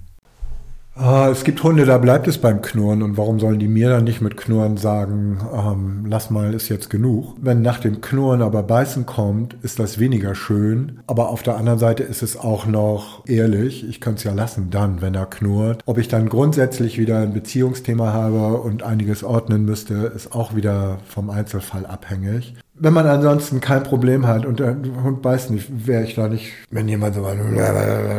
[0.99, 3.03] Ah, es gibt Hunde, da bleibt es beim Knurren.
[3.03, 6.89] Und warum sollen die mir dann nicht mit Knurren sagen, ähm, lass mal, ist jetzt
[6.89, 7.35] genug?
[7.39, 11.01] Wenn nach dem Knurren aber Beißen kommt, ist das weniger schön.
[11.07, 13.87] Aber auf der anderen Seite ist es auch noch ehrlich.
[13.87, 15.83] Ich kann es ja lassen dann, wenn er knurrt.
[15.85, 20.97] Ob ich dann grundsätzlich wieder ein Beziehungsthema habe und einiges ordnen müsste, ist auch wieder
[21.07, 22.55] vom Einzelfall abhängig.
[22.73, 26.53] Wenn man ansonsten kein Problem hat und der Hund beißt nicht, wäre ich da nicht,
[26.71, 27.27] wenn jemand so,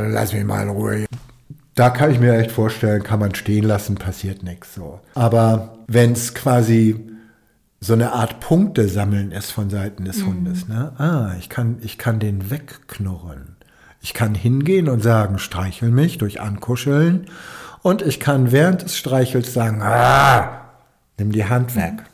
[0.09, 1.05] lass mich mal in Ruhe
[1.77, 4.99] da kann ich mir echt vorstellen, kann man stehen lassen, passiert nichts so.
[5.13, 7.07] Aber wenn es quasi
[7.79, 10.27] so eine Art Punkte sammeln ist von Seiten des mhm.
[10.27, 10.93] Hundes, ne?
[10.97, 13.57] Ah, ich kann, ich kann den wegknurren.
[14.01, 17.27] Ich kann hingehen und sagen, streichel mich durch Ankuscheln.
[17.83, 20.61] Und ich kann während des Streichels sagen, ah,
[21.19, 21.93] nimm die Hand weg.
[21.93, 22.05] Mhm.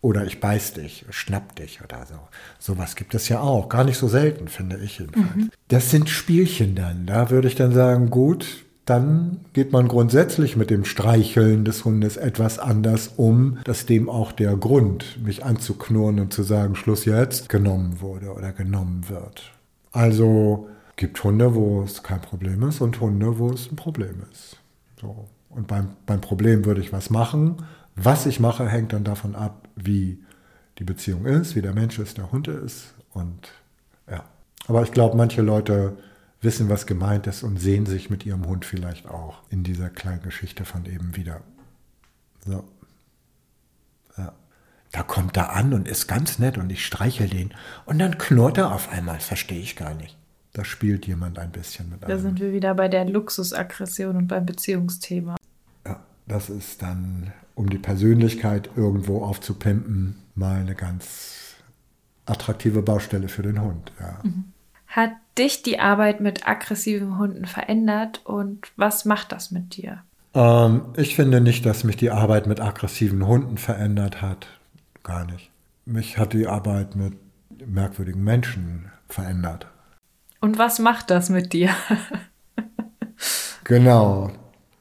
[0.00, 2.18] Oder ich beiß dich, schnapp dich oder so.
[2.58, 3.68] Sowas gibt es ja auch.
[3.68, 5.36] Gar nicht so selten, finde ich jedenfalls.
[5.36, 5.50] Mhm.
[5.68, 7.06] Das sind Spielchen dann.
[7.06, 12.16] Da würde ich dann sagen, gut, dann geht man grundsätzlich mit dem Streicheln des Hundes
[12.16, 17.48] etwas anders um, dass dem auch der Grund, mich anzuknurren und zu sagen, Schluss jetzt,
[17.48, 19.52] genommen wurde oder genommen wird.
[19.92, 24.56] Also gibt Hunde, wo es kein Problem ist und Hunde, wo es ein Problem ist.
[25.00, 25.28] So.
[25.50, 27.56] Und beim, beim Problem würde ich was machen.
[27.94, 30.18] Was ich mache, hängt dann davon ab, wie
[30.78, 32.94] die Beziehung ist, wie der Mensch ist, der Hund ist.
[33.12, 33.48] Und
[34.10, 34.24] ja.
[34.66, 35.96] Aber ich glaube, manche Leute
[36.40, 40.22] wissen, was gemeint ist und sehen sich mit ihrem Hund vielleicht auch in dieser kleinen
[40.22, 41.40] Geschichte von eben wieder.
[42.44, 42.64] So.
[44.16, 44.32] Ja.
[44.92, 47.52] Da kommt er an und ist ganz nett und ich streichel den
[47.86, 50.16] und dann knurrt er auf einmal, verstehe ich gar nicht.
[50.52, 52.20] Da spielt jemand ein bisschen mit Da einem.
[52.20, 55.36] sind wir wieder bei der Luxusaggression und beim Beziehungsthema.
[55.86, 61.56] Ja, das ist dann, um die Persönlichkeit irgendwo aufzupimpen, mal eine ganz
[62.26, 63.92] attraktive Baustelle für den Hund.
[64.00, 64.20] Ja.
[64.22, 64.44] Mhm.
[64.88, 70.02] Hat dich die Arbeit mit aggressiven Hunden verändert und was macht das mit dir?
[70.34, 74.46] Ähm, ich finde nicht, dass mich die Arbeit mit aggressiven Hunden verändert hat.
[75.02, 75.50] Gar nicht.
[75.84, 77.14] Mich hat die Arbeit mit
[77.66, 79.66] merkwürdigen Menschen verändert.
[80.40, 81.70] Und was macht das mit dir?
[83.64, 84.30] genau.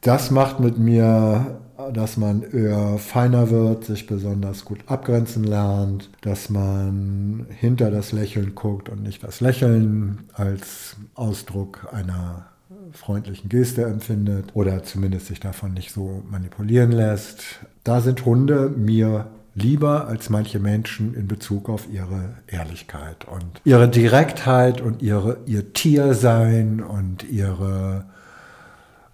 [0.02, 1.60] Das macht mit mir
[1.94, 8.56] dass man eher feiner wird, sich besonders gut abgrenzen lernt, dass man hinter das Lächeln
[8.56, 12.48] guckt und nicht das Lächeln als Ausdruck einer
[12.92, 17.60] freundlichen Geste empfindet oder zumindest sich davon nicht so manipulieren lässt.
[17.84, 23.90] Da sind Hunde mir lieber als manche Menschen in Bezug auf ihre Ehrlichkeit und ihre
[23.90, 28.06] Direktheit und ihre, ihr Tiersein und ihre,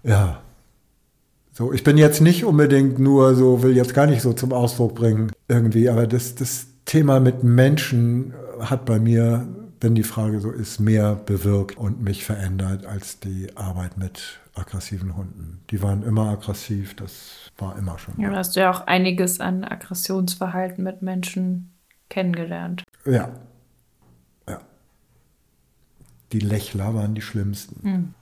[0.02, 0.40] ja,
[1.56, 4.96] so, ich bin jetzt nicht unbedingt nur so, will jetzt gar nicht so zum Ausdruck
[4.96, 9.46] bringen irgendwie, aber das, das Thema mit Menschen hat bei mir,
[9.80, 15.16] wenn die Frage so ist, mehr bewirkt und mich verändert als die Arbeit mit aggressiven
[15.16, 15.60] Hunden.
[15.70, 18.20] Die waren immer aggressiv, das war immer schon.
[18.20, 21.72] Ja, da hast du ja auch einiges an Aggressionsverhalten mit Menschen
[22.08, 22.82] kennengelernt.
[23.04, 23.30] Ja.
[24.48, 24.60] Ja.
[26.32, 27.88] Die Lächler waren die schlimmsten.
[27.88, 28.14] Mhm.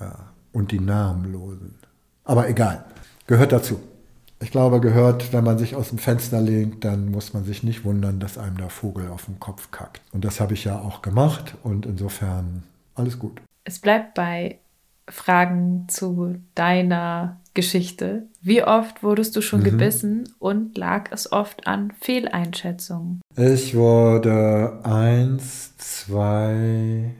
[0.00, 0.32] Ja.
[0.52, 1.76] Und die Namenlosen.
[2.24, 2.84] Aber egal,
[3.26, 3.80] gehört dazu.
[4.40, 7.84] Ich glaube, gehört, wenn man sich aus dem Fenster lehnt, dann muss man sich nicht
[7.84, 10.00] wundern, dass einem der Vogel auf den Kopf kackt.
[10.12, 12.64] Und das habe ich ja auch gemacht und insofern
[12.96, 13.40] alles gut.
[13.64, 14.58] Es bleibt bei
[15.08, 18.26] Fragen zu deiner Geschichte.
[18.40, 19.64] Wie oft wurdest du schon mhm.
[19.64, 23.20] gebissen und lag es oft an Fehleinschätzungen?
[23.36, 27.14] Ich wurde eins, zwei,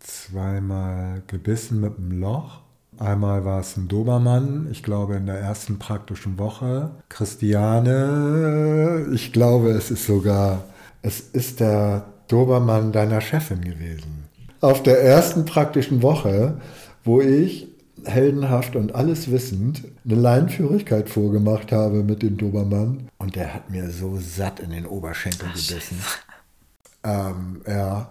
[0.00, 2.65] zweimal gebissen mit einem Loch.
[2.98, 6.90] Einmal war es ein Dobermann, ich glaube in der ersten praktischen Woche.
[7.08, 10.64] Christiane, ich glaube es ist sogar,
[11.02, 14.24] es ist der Dobermann deiner Chefin gewesen.
[14.60, 16.60] Auf der ersten praktischen Woche,
[17.04, 17.68] wo ich
[18.04, 23.08] heldenhaft und alles wissend eine Leinenführigkeit vorgemacht habe mit dem Dobermann.
[23.18, 25.98] Und der hat mir so satt in den Oberschenkel gebissen.
[27.04, 28.08] Ähm, ja,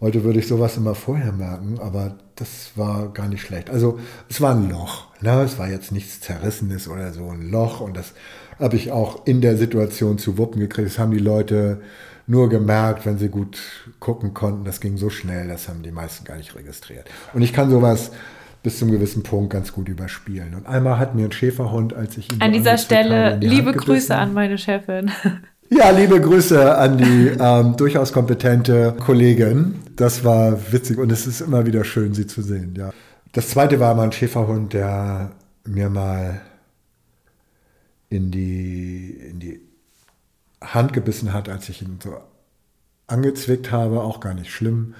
[0.00, 3.68] Heute würde ich sowas immer vorher merken, aber das war gar nicht schlecht.
[3.68, 3.98] Also
[4.30, 5.08] es war ein Loch.
[5.20, 5.42] Ne?
[5.42, 7.80] Es war jetzt nichts Zerrissenes oder so ein Loch.
[7.80, 8.14] Und das
[8.58, 10.88] habe ich auch in der Situation zu wuppen gekriegt.
[10.88, 11.82] Das haben die Leute
[12.26, 13.58] nur gemerkt, wenn sie gut
[13.98, 14.64] gucken konnten.
[14.64, 17.06] Das ging so schnell, das haben die meisten gar nicht registriert.
[17.34, 18.10] Und ich kann sowas
[18.62, 20.54] bis zum gewissen Punkt ganz gut überspielen.
[20.54, 24.32] Und einmal hat mir ein Schäferhund, als ich ihn an dieser Stelle liebe Grüße an
[24.32, 25.10] meine Chefin.
[25.72, 29.76] Ja, liebe Grüße an die ähm, durchaus kompetente Kollegin.
[29.94, 32.74] Das war witzig und es ist immer wieder schön, sie zu sehen.
[32.76, 32.92] Ja.
[33.32, 35.30] Das zweite war mal ein Schäferhund, der
[35.64, 36.40] mir mal
[38.08, 39.60] in die, in die
[40.60, 42.16] Hand gebissen hat, als ich ihn so
[43.06, 44.94] angezwickt habe, auch gar nicht schlimm.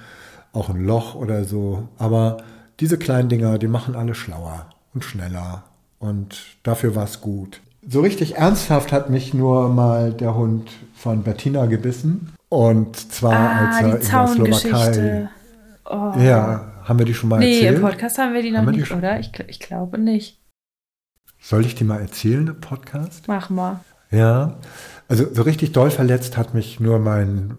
[0.53, 1.89] Auch ein Loch oder so.
[1.97, 2.37] Aber
[2.79, 5.65] diese kleinen Dinger, die machen alle schlauer und schneller.
[5.99, 7.59] Und dafür war es gut.
[7.87, 12.31] So richtig ernsthaft hat mich nur mal der Hund von Bettina gebissen.
[12.49, 13.77] Und zwar Ah, als
[14.07, 15.29] die er in der Slowakei.
[15.85, 16.13] Oh.
[16.19, 17.77] Ja, haben wir die schon mal nee, erzählt?
[17.77, 18.99] im Podcast haben wir die noch Haben die nicht, schon?
[18.99, 19.19] oder?
[19.19, 20.39] Ich, ich glaube nicht.
[21.41, 23.23] Soll ich die mal erzählen im Podcast?
[23.27, 23.79] Mach mal.
[24.11, 24.57] Ja,
[25.07, 27.57] also so richtig doll verletzt hat mich nur mein,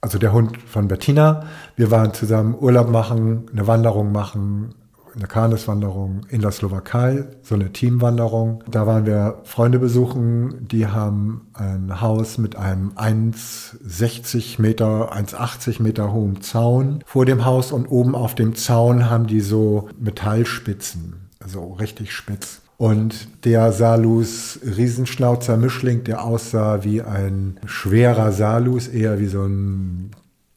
[0.00, 1.46] also der Hund von Bettina.
[1.76, 4.74] Wir waren zusammen Urlaub machen, eine Wanderung machen,
[5.16, 8.64] eine Kaniswanderung in der Slowakei, so eine Teamwanderung.
[8.70, 16.12] Da waren wir Freunde besuchen, die haben ein Haus mit einem 1,60 Meter, 1,80 Meter
[16.12, 21.72] hohen Zaun vor dem Haus und oben auf dem Zaun haben die so Metallspitzen, also
[21.74, 22.60] richtig spitz.
[22.76, 30.10] Und der Salus Riesenschnauzer Mischling, der aussah wie ein schwerer Salus, eher wie so ein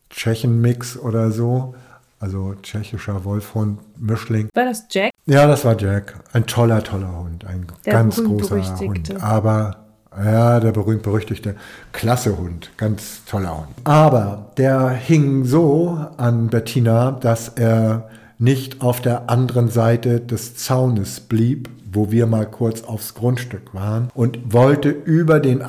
[0.10, 1.76] Tschechenmix oder so.
[2.20, 4.50] Also tschechischer Wolfhund Mischling.
[4.54, 5.12] War das Jack?
[5.28, 6.16] Ja, das war Jack.
[6.34, 7.46] Ein toller, toller Hund.
[7.46, 8.62] Ein Der ganz großer.
[8.80, 9.22] Hund.
[9.22, 9.86] Aber,
[10.18, 11.56] ja, der berühmt-berüchtigte.
[11.92, 12.72] Klasse Hund.
[12.78, 13.70] Ganz toller Hund.
[13.84, 18.10] Aber der hing so an Bettina, dass er
[18.40, 24.10] nicht auf der anderen Seite des Zaunes blieb, wo wir mal kurz aufs Grundstück waren
[24.14, 25.62] und wollte über den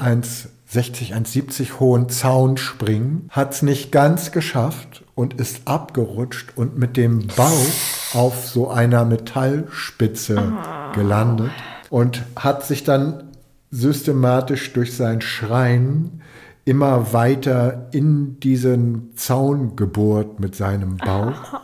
[0.73, 6.97] 1,60, 1,70 hohen Zaun springen, hat es nicht ganz geschafft und ist abgerutscht und mit
[6.97, 10.53] dem Bauch auf so einer Metallspitze
[10.95, 11.53] gelandet
[11.89, 13.31] und hat sich dann
[13.71, 16.23] systematisch durch sein Schreien
[16.67, 21.61] immer weiter in diesen Zaun gebohrt mit seinem Bauch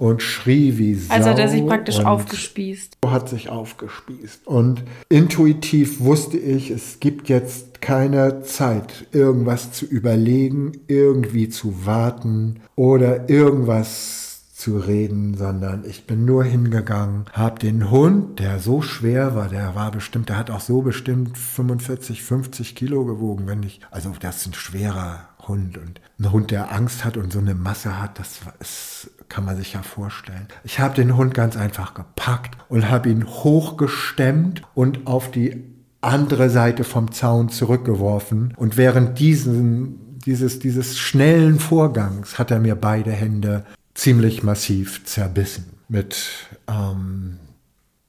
[0.00, 1.12] und schrie wie Sau.
[1.12, 2.96] Also hat er sich praktisch aufgespießt.
[3.06, 4.46] hat sich aufgespießt.
[4.46, 12.60] Und intuitiv wusste ich, es gibt jetzt keine Zeit, irgendwas zu überlegen, irgendwie zu warten
[12.76, 19.34] oder irgendwas zu reden, sondern ich bin nur hingegangen, habe den Hund, der so schwer
[19.34, 23.86] war, der war bestimmt, der hat auch so bestimmt 45, 50 Kilo gewogen, wenn nicht,
[23.90, 27.54] also das ist ein schwerer Hund und ein Hund, der Angst hat und so eine
[27.54, 30.46] Masse hat, das ist, kann man sich ja vorstellen.
[30.64, 35.64] Ich habe den Hund ganz einfach gepackt und habe ihn hochgestemmt und auf die
[36.02, 38.52] andere Seite vom Zaun zurückgeworfen.
[38.56, 43.64] Und während diesen, dieses, dieses schnellen Vorgangs hat er mir beide Hände
[43.94, 45.64] ziemlich massiv zerbissen.
[45.88, 47.38] Mit ähm,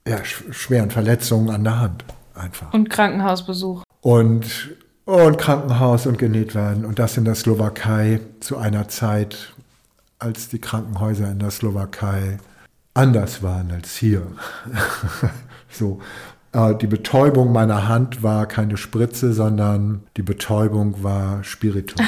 [0.08, 2.06] ja, sch schweren Verletzungen an der Hand.
[2.34, 3.84] Einfach Und Krankenhausbesuch.
[4.02, 6.86] und, und Krankenhaus und genäht werden.
[6.86, 9.54] Und das in der Slowakei zu einer Zeit,
[10.22, 12.38] als die Krankenhäuser in der Slowakei
[12.94, 14.28] anders waren als hier.
[15.70, 16.00] so.
[16.54, 22.00] Äh, Die Betäubung meiner Hand war keine Spritze, sondern die Betäubung war Spiritus.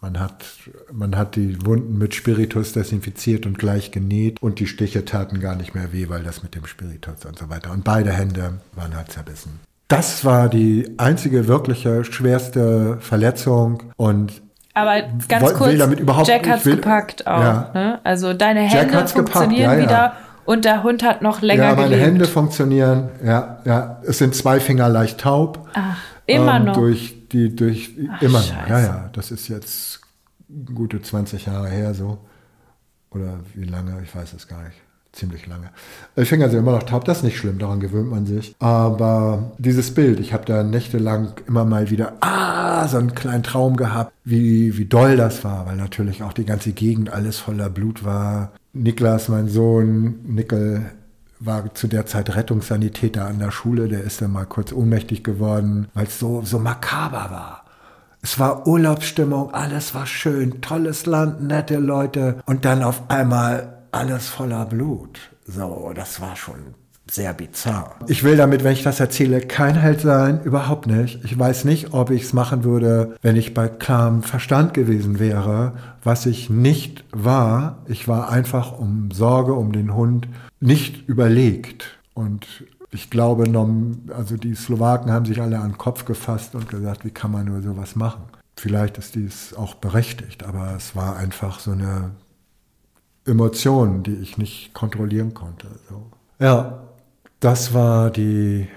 [0.00, 0.44] Man hat,
[0.92, 5.56] man hat die Wunden mit Spiritus desinfiziert und gleich genäht und die Stiche taten gar
[5.56, 7.72] nicht mehr weh, weil das mit dem Spiritus und so weiter.
[7.72, 9.60] Und beide Hände waren halt zerbissen.
[9.88, 14.42] Das war die einzige wirkliche schwerste Verletzung und
[14.74, 17.40] Aber ganz Woll- will kurz, damit überhaupt- Jack hat's will- gepackt auch.
[17.40, 17.70] Ja.
[17.74, 18.00] Ne?
[18.04, 19.82] Also deine Jack Hände hat's gepackt, funktionieren ja, ja.
[19.82, 20.12] wieder
[20.44, 22.06] und der Hund hat noch länger ja, meine gelebt.
[22.06, 23.08] Hände funktionieren.
[23.24, 25.68] Ja, ja, es sind zwei Finger leicht taub.
[25.74, 25.96] Ach,
[26.26, 26.74] immer ähm, noch.
[26.74, 28.48] Durch die, durch Ach, immer noch.
[28.52, 28.86] Ja, Scheiße.
[28.88, 30.00] ja, das ist jetzt
[30.74, 32.18] gute 20 Jahre her so.
[33.10, 34.76] Oder wie lange, ich weiß es gar nicht.
[35.14, 35.70] Ziemlich lange.
[36.16, 38.56] Die Finger sind immer noch taub, das ist nicht schlimm, daran gewöhnt man sich.
[38.58, 43.76] Aber dieses Bild, ich habe da nächtelang immer mal wieder, ah, so einen kleinen Traum
[43.76, 48.04] gehabt, wie, wie doll das war, weil natürlich auch die ganze Gegend alles voller Blut
[48.04, 48.50] war.
[48.72, 50.82] Niklas, mein Sohn, Nickel,
[51.38, 55.86] war zu der Zeit Rettungssanitäter an der Schule, der ist dann mal kurz ohnmächtig geworden,
[55.94, 57.64] weil es so, so makaber war.
[58.20, 64.28] Es war Urlaubsstimmung, alles war schön, tolles Land, nette Leute und dann auf einmal alles
[64.28, 65.20] voller Blut.
[65.46, 66.74] So, das war schon
[67.10, 67.96] sehr bizarr.
[68.08, 71.22] Ich will damit, wenn ich das erzähle, kein Held sein, überhaupt nicht.
[71.24, 75.74] Ich weiß nicht, ob ich es machen würde, wenn ich bei klarem Verstand gewesen wäre,
[76.02, 77.78] was ich nicht war.
[77.86, 80.28] Ich war einfach um Sorge um den Hund
[80.60, 82.46] nicht überlegt und
[82.90, 83.44] ich glaube,
[84.16, 87.46] also die Slowaken haben sich alle an den Kopf gefasst und gesagt, wie kann man
[87.46, 88.22] nur sowas machen?
[88.56, 92.12] Vielleicht ist dies auch berechtigt, aber es war einfach so eine
[93.26, 95.68] Emotion, die ich nicht kontrollieren konnte.
[95.88, 96.06] So.
[96.38, 96.84] Ja,
[97.40, 98.68] das war die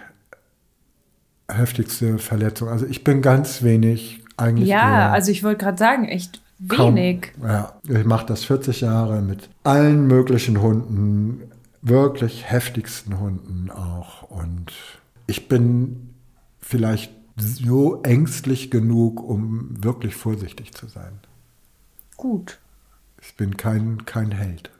[1.49, 2.69] heftigste Verletzung.
[2.69, 4.69] Also ich bin ganz wenig eigentlich.
[4.69, 7.33] ja, also ich wollte gerade sagen, echt kaum- wenig.
[7.41, 11.41] Ja, ich mache das 40 Jahre mit allen möglichen Hunden,
[11.81, 14.23] wirklich heftigsten Hunden auch.
[14.23, 14.71] Und
[15.27, 16.13] ich bin
[16.59, 21.19] vielleicht so ängstlich genug, um wirklich vorsichtig zu sein.
[22.17, 22.57] Gut.
[23.38, 24.71] Bin kein, kein Held.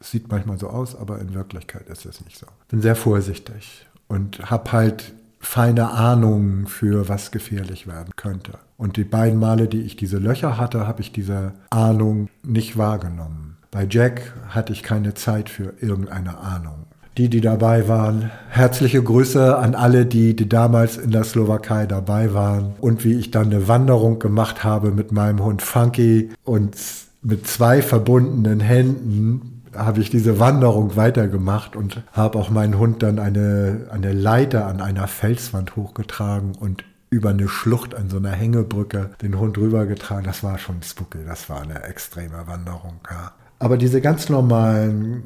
[0.00, 2.46] Es sieht manchmal so aus, aber in Wirklichkeit ist es nicht so.
[2.68, 8.52] Bin sehr vorsichtig und habe halt feine Ahnungen für was gefährlich werden könnte.
[8.76, 13.56] Und die beiden Male, die ich diese Löcher hatte, habe ich diese Ahnung nicht wahrgenommen.
[13.70, 16.86] Bei Jack hatte ich keine Zeit für irgendeine Ahnung.
[17.16, 22.34] Die, die dabei waren, herzliche Grüße an alle, die, die damals in der Slowakei dabei
[22.34, 22.74] waren.
[22.80, 26.76] Und wie ich dann eine Wanderung gemacht habe mit meinem Hund Funky und
[27.24, 33.18] mit zwei verbundenen Händen habe ich diese Wanderung weitergemacht und habe auch meinen Hund dann
[33.18, 39.10] eine, eine Leiter an einer Felswand hochgetragen und über eine Schlucht an so einer Hängebrücke
[39.22, 40.24] den Hund rübergetragen.
[40.24, 43.00] Das war schon spooky, das war eine extreme Wanderung.
[43.10, 43.32] Ja.
[43.58, 45.24] Aber diese ganz normalen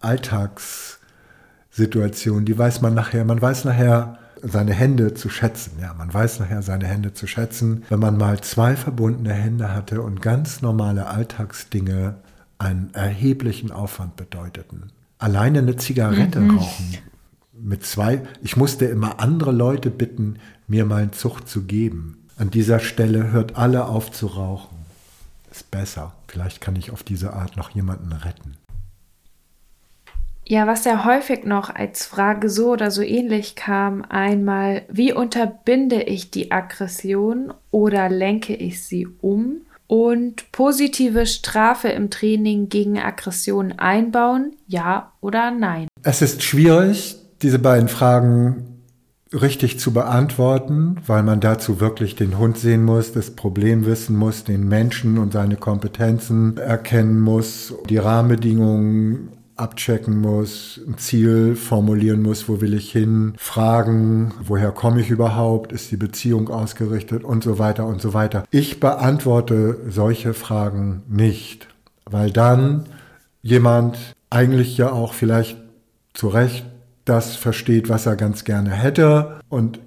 [0.00, 5.72] Alltagssituationen, die weiß man nachher, man weiß nachher, seine Hände zu schätzen.
[5.80, 10.02] Ja, man weiß nachher seine Hände zu schätzen, wenn man mal zwei verbundene Hände hatte
[10.02, 12.16] und ganz normale Alltagsdinge
[12.58, 14.90] einen erheblichen Aufwand bedeuteten.
[15.18, 16.58] Alleine eine Zigarette mhm.
[16.58, 16.98] rauchen
[17.60, 20.36] mit zwei, ich musste immer andere Leute bitten,
[20.66, 22.26] mir mal einen Zug zu geben.
[22.36, 24.76] An dieser Stelle hört alle auf zu rauchen.
[25.50, 26.14] Ist besser.
[26.28, 28.56] Vielleicht kann ich auf diese Art noch jemanden retten.
[30.50, 36.00] Ja, was ja häufig noch als Frage so oder so ähnlich kam, einmal, wie unterbinde
[36.04, 39.58] ich die Aggression oder lenke ich sie um?
[39.88, 45.86] Und positive Strafe im Training gegen Aggression einbauen, ja oder nein?
[46.02, 48.78] Es ist schwierig, diese beiden Fragen
[49.34, 54.44] richtig zu beantworten, weil man dazu wirklich den Hund sehen muss, das Problem wissen muss,
[54.44, 59.28] den Menschen und seine Kompetenzen erkennen muss, die Rahmenbedingungen
[59.58, 65.72] abchecken muss, ein Ziel formulieren muss, wo will ich hin, fragen, woher komme ich überhaupt,
[65.72, 68.44] ist die Beziehung ausgerichtet und so weiter und so weiter.
[68.50, 71.68] Ich beantworte solche Fragen nicht,
[72.04, 72.86] weil dann
[73.42, 75.58] jemand eigentlich ja auch vielleicht
[76.14, 76.66] zu Recht
[77.04, 79.80] das versteht, was er ganz gerne hätte und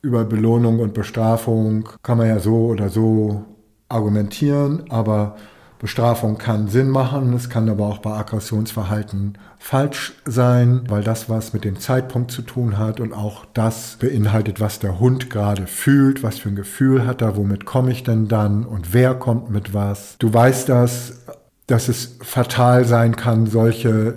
[0.00, 3.44] über Belohnung und Bestrafung kann man ja so oder so
[3.88, 5.36] argumentieren, aber
[5.82, 11.52] Bestrafung kann Sinn machen, es kann aber auch bei Aggressionsverhalten falsch sein, weil das was
[11.52, 16.22] mit dem Zeitpunkt zu tun hat und auch das beinhaltet, was der Hund gerade fühlt,
[16.22, 19.74] was für ein Gefühl hat er, womit komme ich denn dann und wer kommt mit
[19.74, 20.14] was.
[20.20, 21.24] Du weißt das,
[21.66, 24.14] dass es fatal sein kann, solche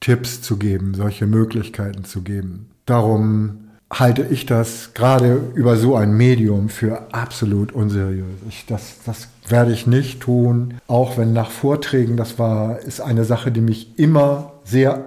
[0.00, 2.70] Tipps zu geben, solche Möglichkeiten zu geben.
[2.86, 3.61] Darum
[3.92, 8.24] halte ich das gerade über so ein Medium für absolut unseriös.
[8.48, 13.24] Ich, das, das werde ich nicht tun, auch wenn nach Vorträgen, das war, ist eine
[13.24, 15.04] Sache, die mich immer sehr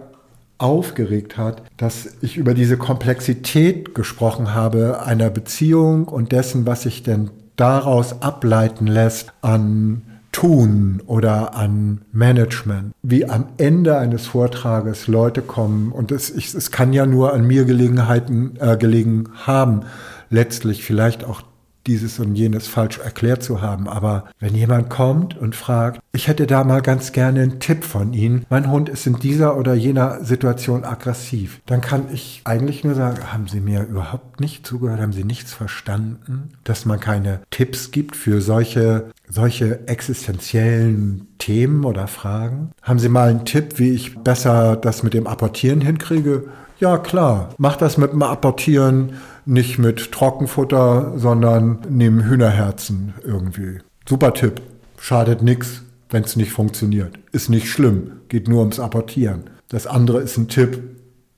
[0.57, 7.03] aufgeregt hat, dass ich über diese Komplexität gesprochen habe einer Beziehung und dessen, was sich
[7.03, 10.01] denn daraus ableiten lässt an
[10.35, 15.93] Tun oder an Management, wie am Ende eines Vortrages Leute kommen.
[15.93, 19.83] Und es, ich, es kann ja nur an mir Gelegenheiten äh, gelegen haben,
[20.29, 21.41] letztlich vielleicht auch
[21.87, 23.87] dieses und jenes falsch erklärt zu haben.
[23.87, 28.13] Aber wenn jemand kommt und fragt, ich hätte da mal ganz gerne einen Tipp von
[28.13, 32.95] Ihnen, mein Hund ist in dieser oder jener Situation aggressiv, dann kann ich eigentlich nur
[32.95, 37.91] sagen, haben Sie mir überhaupt nicht zugehört, haben Sie nichts verstanden, dass man keine Tipps
[37.91, 42.71] gibt für solche, solche existenziellen Themen oder Fragen?
[42.81, 46.45] Haben Sie mal einen Tipp, wie ich besser das mit dem Apportieren hinkriege?
[46.79, 47.49] Ja, klar.
[47.57, 49.13] Mach das mit dem Apportieren
[49.45, 53.79] nicht mit Trockenfutter, sondern nehmen Hühnerherzen irgendwie.
[54.07, 54.61] Super Tipp.
[54.99, 57.19] Schadet nichts, wenn es nicht funktioniert.
[57.31, 58.21] Ist nicht schlimm.
[58.29, 59.49] Geht nur ums Apportieren.
[59.69, 60.81] Das andere ist ein Tipp,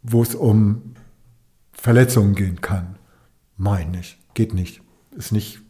[0.04, 0.94] wo es um
[1.74, 2.98] Verletzungen gehen kann.
[3.58, 4.18] Mein nicht.
[4.34, 4.82] Geht nicht.
[5.16, 5.62] Ist nicht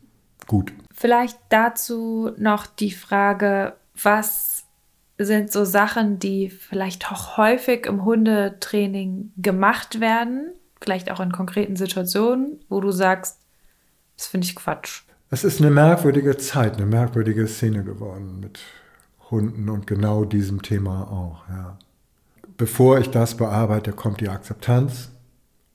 [0.47, 0.73] gut.
[0.93, 4.65] Vielleicht dazu noch die Frage, was
[5.17, 10.51] sind so Sachen, die vielleicht auch häufig im Hundetraining gemacht werden,
[10.81, 13.39] vielleicht auch in konkreten Situationen, wo du sagst,
[14.17, 15.03] das finde ich Quatsch.
[15.29, 18.59] Es ist eine merkwürdige Zeit, eine merkwürdige Szene geworden mit
[19.29, 21.47] Hunden und genau diesem Thema auch.
[21.49, 21.77] Ja.
[22.55, 25.09] Bevor ich das bearbeite, kommt die Akzeptanz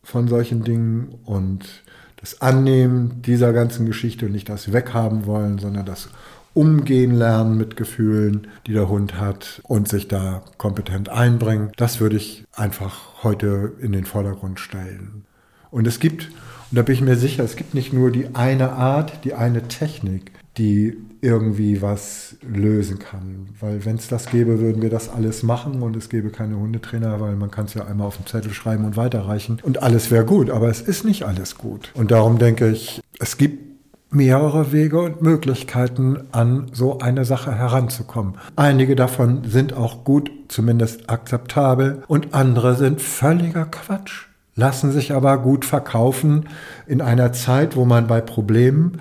[0.02, 1.82] von solchen Dingen und
[2.16, 6.08] das Annehmen dieser ganzen Geschichte und nicht das Weghaben wollen, sondern das
[6.54, 11.72] umgehen lernen mit Gefühlen, die der Hund hat und sich da kompetent einbringen.
[11.76, 15.24] Das würde ich einfach heute in den Vordergrund stellen.
[15.70, 16.30] Und es gibt,
[16.70, 19.68] und da bin ich mir sicher, es gibt nicht nur die eine Art, die eine
[19.68, 23.48] Technik, die irgendwie was lösen kann.
[23.58, 27.20] Weil wenn es das gäbe, würden wir das alles machen und es gäbe keine Hundetrainer,
[27.20, 30.26] weil man kann es ja einmal auf den Zettel schreiben und weiterreichen und alles wäre
[30.26, 30.50] gut.
[30.50, 31.90] Aber es ist nicht alles gut.
[31.94, 33.71] Und darum denke ich, es gibt
[34.12, 38.34] mehrere Wege und Möglichkeiten, an so eine Sache heranzukommen.
[38.56, 45.38] Einige davon sind auch gut, zumindest akzeptabel, und andere sind völliger Quatsch, lassen sich aber
[45.38, 46.48] gut verkaufen
[46.86, 49.00] in einer Zeit, wo man bei Problemen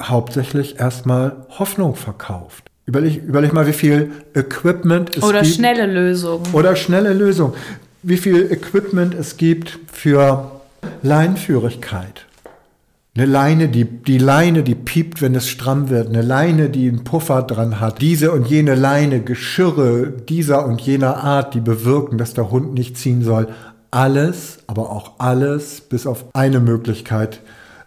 [0.00, 2.64] hauptsächlich erstmal Hoffnung verkauft.
[2.86, 5.44] Überleg, überleg mal, wie viel Equipment es Oder gibt.
[5.44, 6.46] Oder schnelle Lösungen.
[6.52, 7.54] Oder schnelle Lösungen.
[8.02, 10.50] Wie viel Equipment es gibt für
[11.02, 12.26] Leinführigkeit
[13.20, 16.08] eine Leine, die, die Leine, die piept, wenn es stramm wird.
[16.08, 18.00] Eine Leine, die einen Puffer dran hat.
[18.00, 22.96] Diese und jene Leine, Geschirre dieser und jener Art, die bewirken, dass der Hund nicht
[22.96, 23.48] ziehen soll.
[23.90, 27.42] Alles, aber auch alles, bis auf eine Möglichkeit.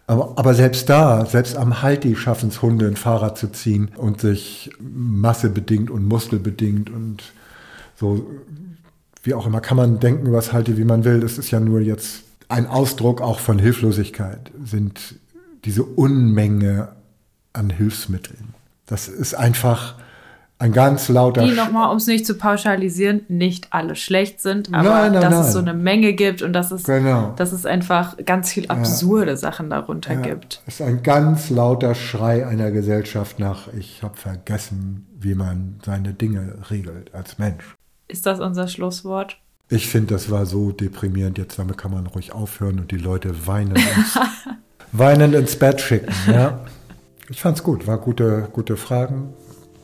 [0.06, 4.70] Aber, selbst da, selbst am Halti schaffen es Hunde, ein Fahrrad zu ziehen und sich
[4.80, 7.24] massebedingt und muskelbedingt und
[7.96, 8.28] so,
[9.24, 11.22] wie auch immer, kann man denken, was Halti, wie man will.
[11.22, 15.16] Das ist ja nur jetzt ein Ausdruck auch von Hilflosigkeit, sind
[15.66, 16.90] diese Unmenge
[17.54, 18.54] an Hilfsmitteln.
[18.86, 19.96] Das ist einfach
[20.60, 21.46] ein ganz lauter.
[21.46, 25.34] Die nochmal, um es nicht zu pauschalisieren, nicht alle schlecht sind, aber nein, nein, dass
[25.34, 25.42] nein.
[25.42, 27.34] es so eine Menge gibt und dass es, genau.
[27.36, 29.38] dass es einfach ganz viel absurde ja.
[29.38, 30.22] Sachen darunter ja.
[30.22, 30.62] gibt.
[30.66, 36.14] Es ist ein ganz lauter Schrei einer Gesellschaft nach, ich habe vergessen, wie man seine
[36.14, 37.76] Dinge regelt als Mensch.
[38.08, 39.38] Ist das unser Schlusswort?
[39.70, 41.38] Ich finde, das war so deprimierend.
[41.38, 43.76] Jetzt damit kann man ruhig aufhören und die Leute weinen
[44.94, 46.14] weinend ins Bett schicken.
[46.28, 46.60] Ja.
[47.30, 47.88] Ich fand's gut.
[47.88, 49.34] War gute, gute Fragen,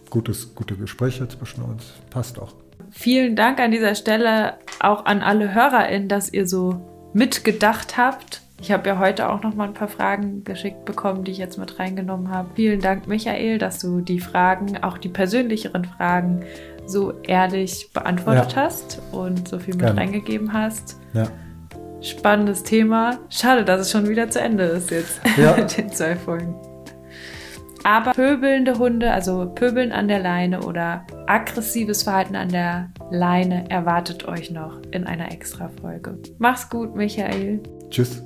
[0.09, 1.93] gutes, gute Gespräche zwischen uns.
[2.09, 2.53] Passt auch.
[2.91, 6.81] Vielen Dank an dieser Stelle auch an alle HörerInnen, dass ihr so
[7.13, 8.41] mitgedacht habt.
[8.61, 11.57] Ich habe ja heute auch noch mal ein paar Fragen geschickt bekommen, die ich jetzt
[11.57, 12.49] mit reingenommen habe.
[12.55, 16.43] Vielen Dank, Michael, dass du die Fragen, auch die persönlicheren Fragen,
[16.85, 18.63] so ehrlich beantwortet ja.
[18.63, 20.01] hast und so viel mit Gerne.
[20.01, 20.97] reingegeben hast.
[21.13, 21.27] Ja.
[22.01, 23.19] Spannendes Thema.
[23.29, 25.55] Schade, dass es schon wieder zu Ende ist jetzt ja.
[25.57, 26.55] mit den zwei Folgen.
[27.83, 34.27] Aber pöbelnde Hunde, also Pöbeln an der Leine oder aggressives Verhalten an der Leine erwartet
[34.27, 36.17] euch noch in einer extra Folge.
[36.37, 37.61] Mach's gut, Michael.
[37.89, 38.21] Tschüss.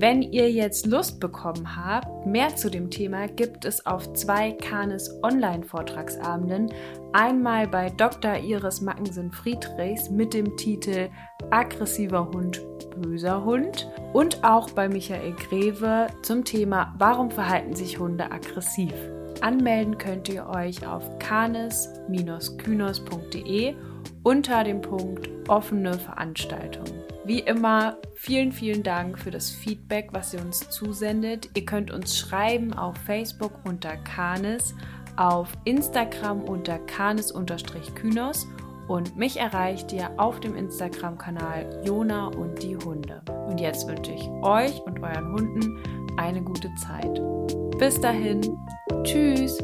[0.00, 5.22] Wenn ihr jetzt Lust bekommen habt, mehr zu dem Thema gibt es auf zwei Kanes
[5.22, 6.72] Online-Vortragsabenden.
[7.12, 8.38] Einmal bei Dr.
[8.38, 11.10] Iris Mackensen-Friedrichs mit dem Titel
[11.50, 12.62] Aggressiver Hund,
[12.96, 18.94] böser Hund und auch bei Michael Greve zum Thema Warum verhalten sich Hunde aggressiv?
[19.42, 23.74] Anmelden könnt ihr euch auf kanes-kynos.de
[24.22, 26.99] unter dem Punkt offene Veranstaltungen.
[27.24, 31.50] Wie immer, vielen, vielen Dank für das Feedback, was ihr uns zusendet.
[31.54, 34.74] Ihr könnt uns schreiben auf Facebook unter Kanes,
[35.16, 38.46] auf Instagram unter Kanes-Kynos
[38.88, 43.22] und mich erreicht ihr auf dem Instagram-Kanal Jona und die Hunde.
[43.46, 45.78] Und jetzt wünsche ich euch und euren Hunden
[46.16, 47.20] eine gute Zeit.
[47.78, 48.40] Bis dahin,
[49.04, 49.58] tschüss!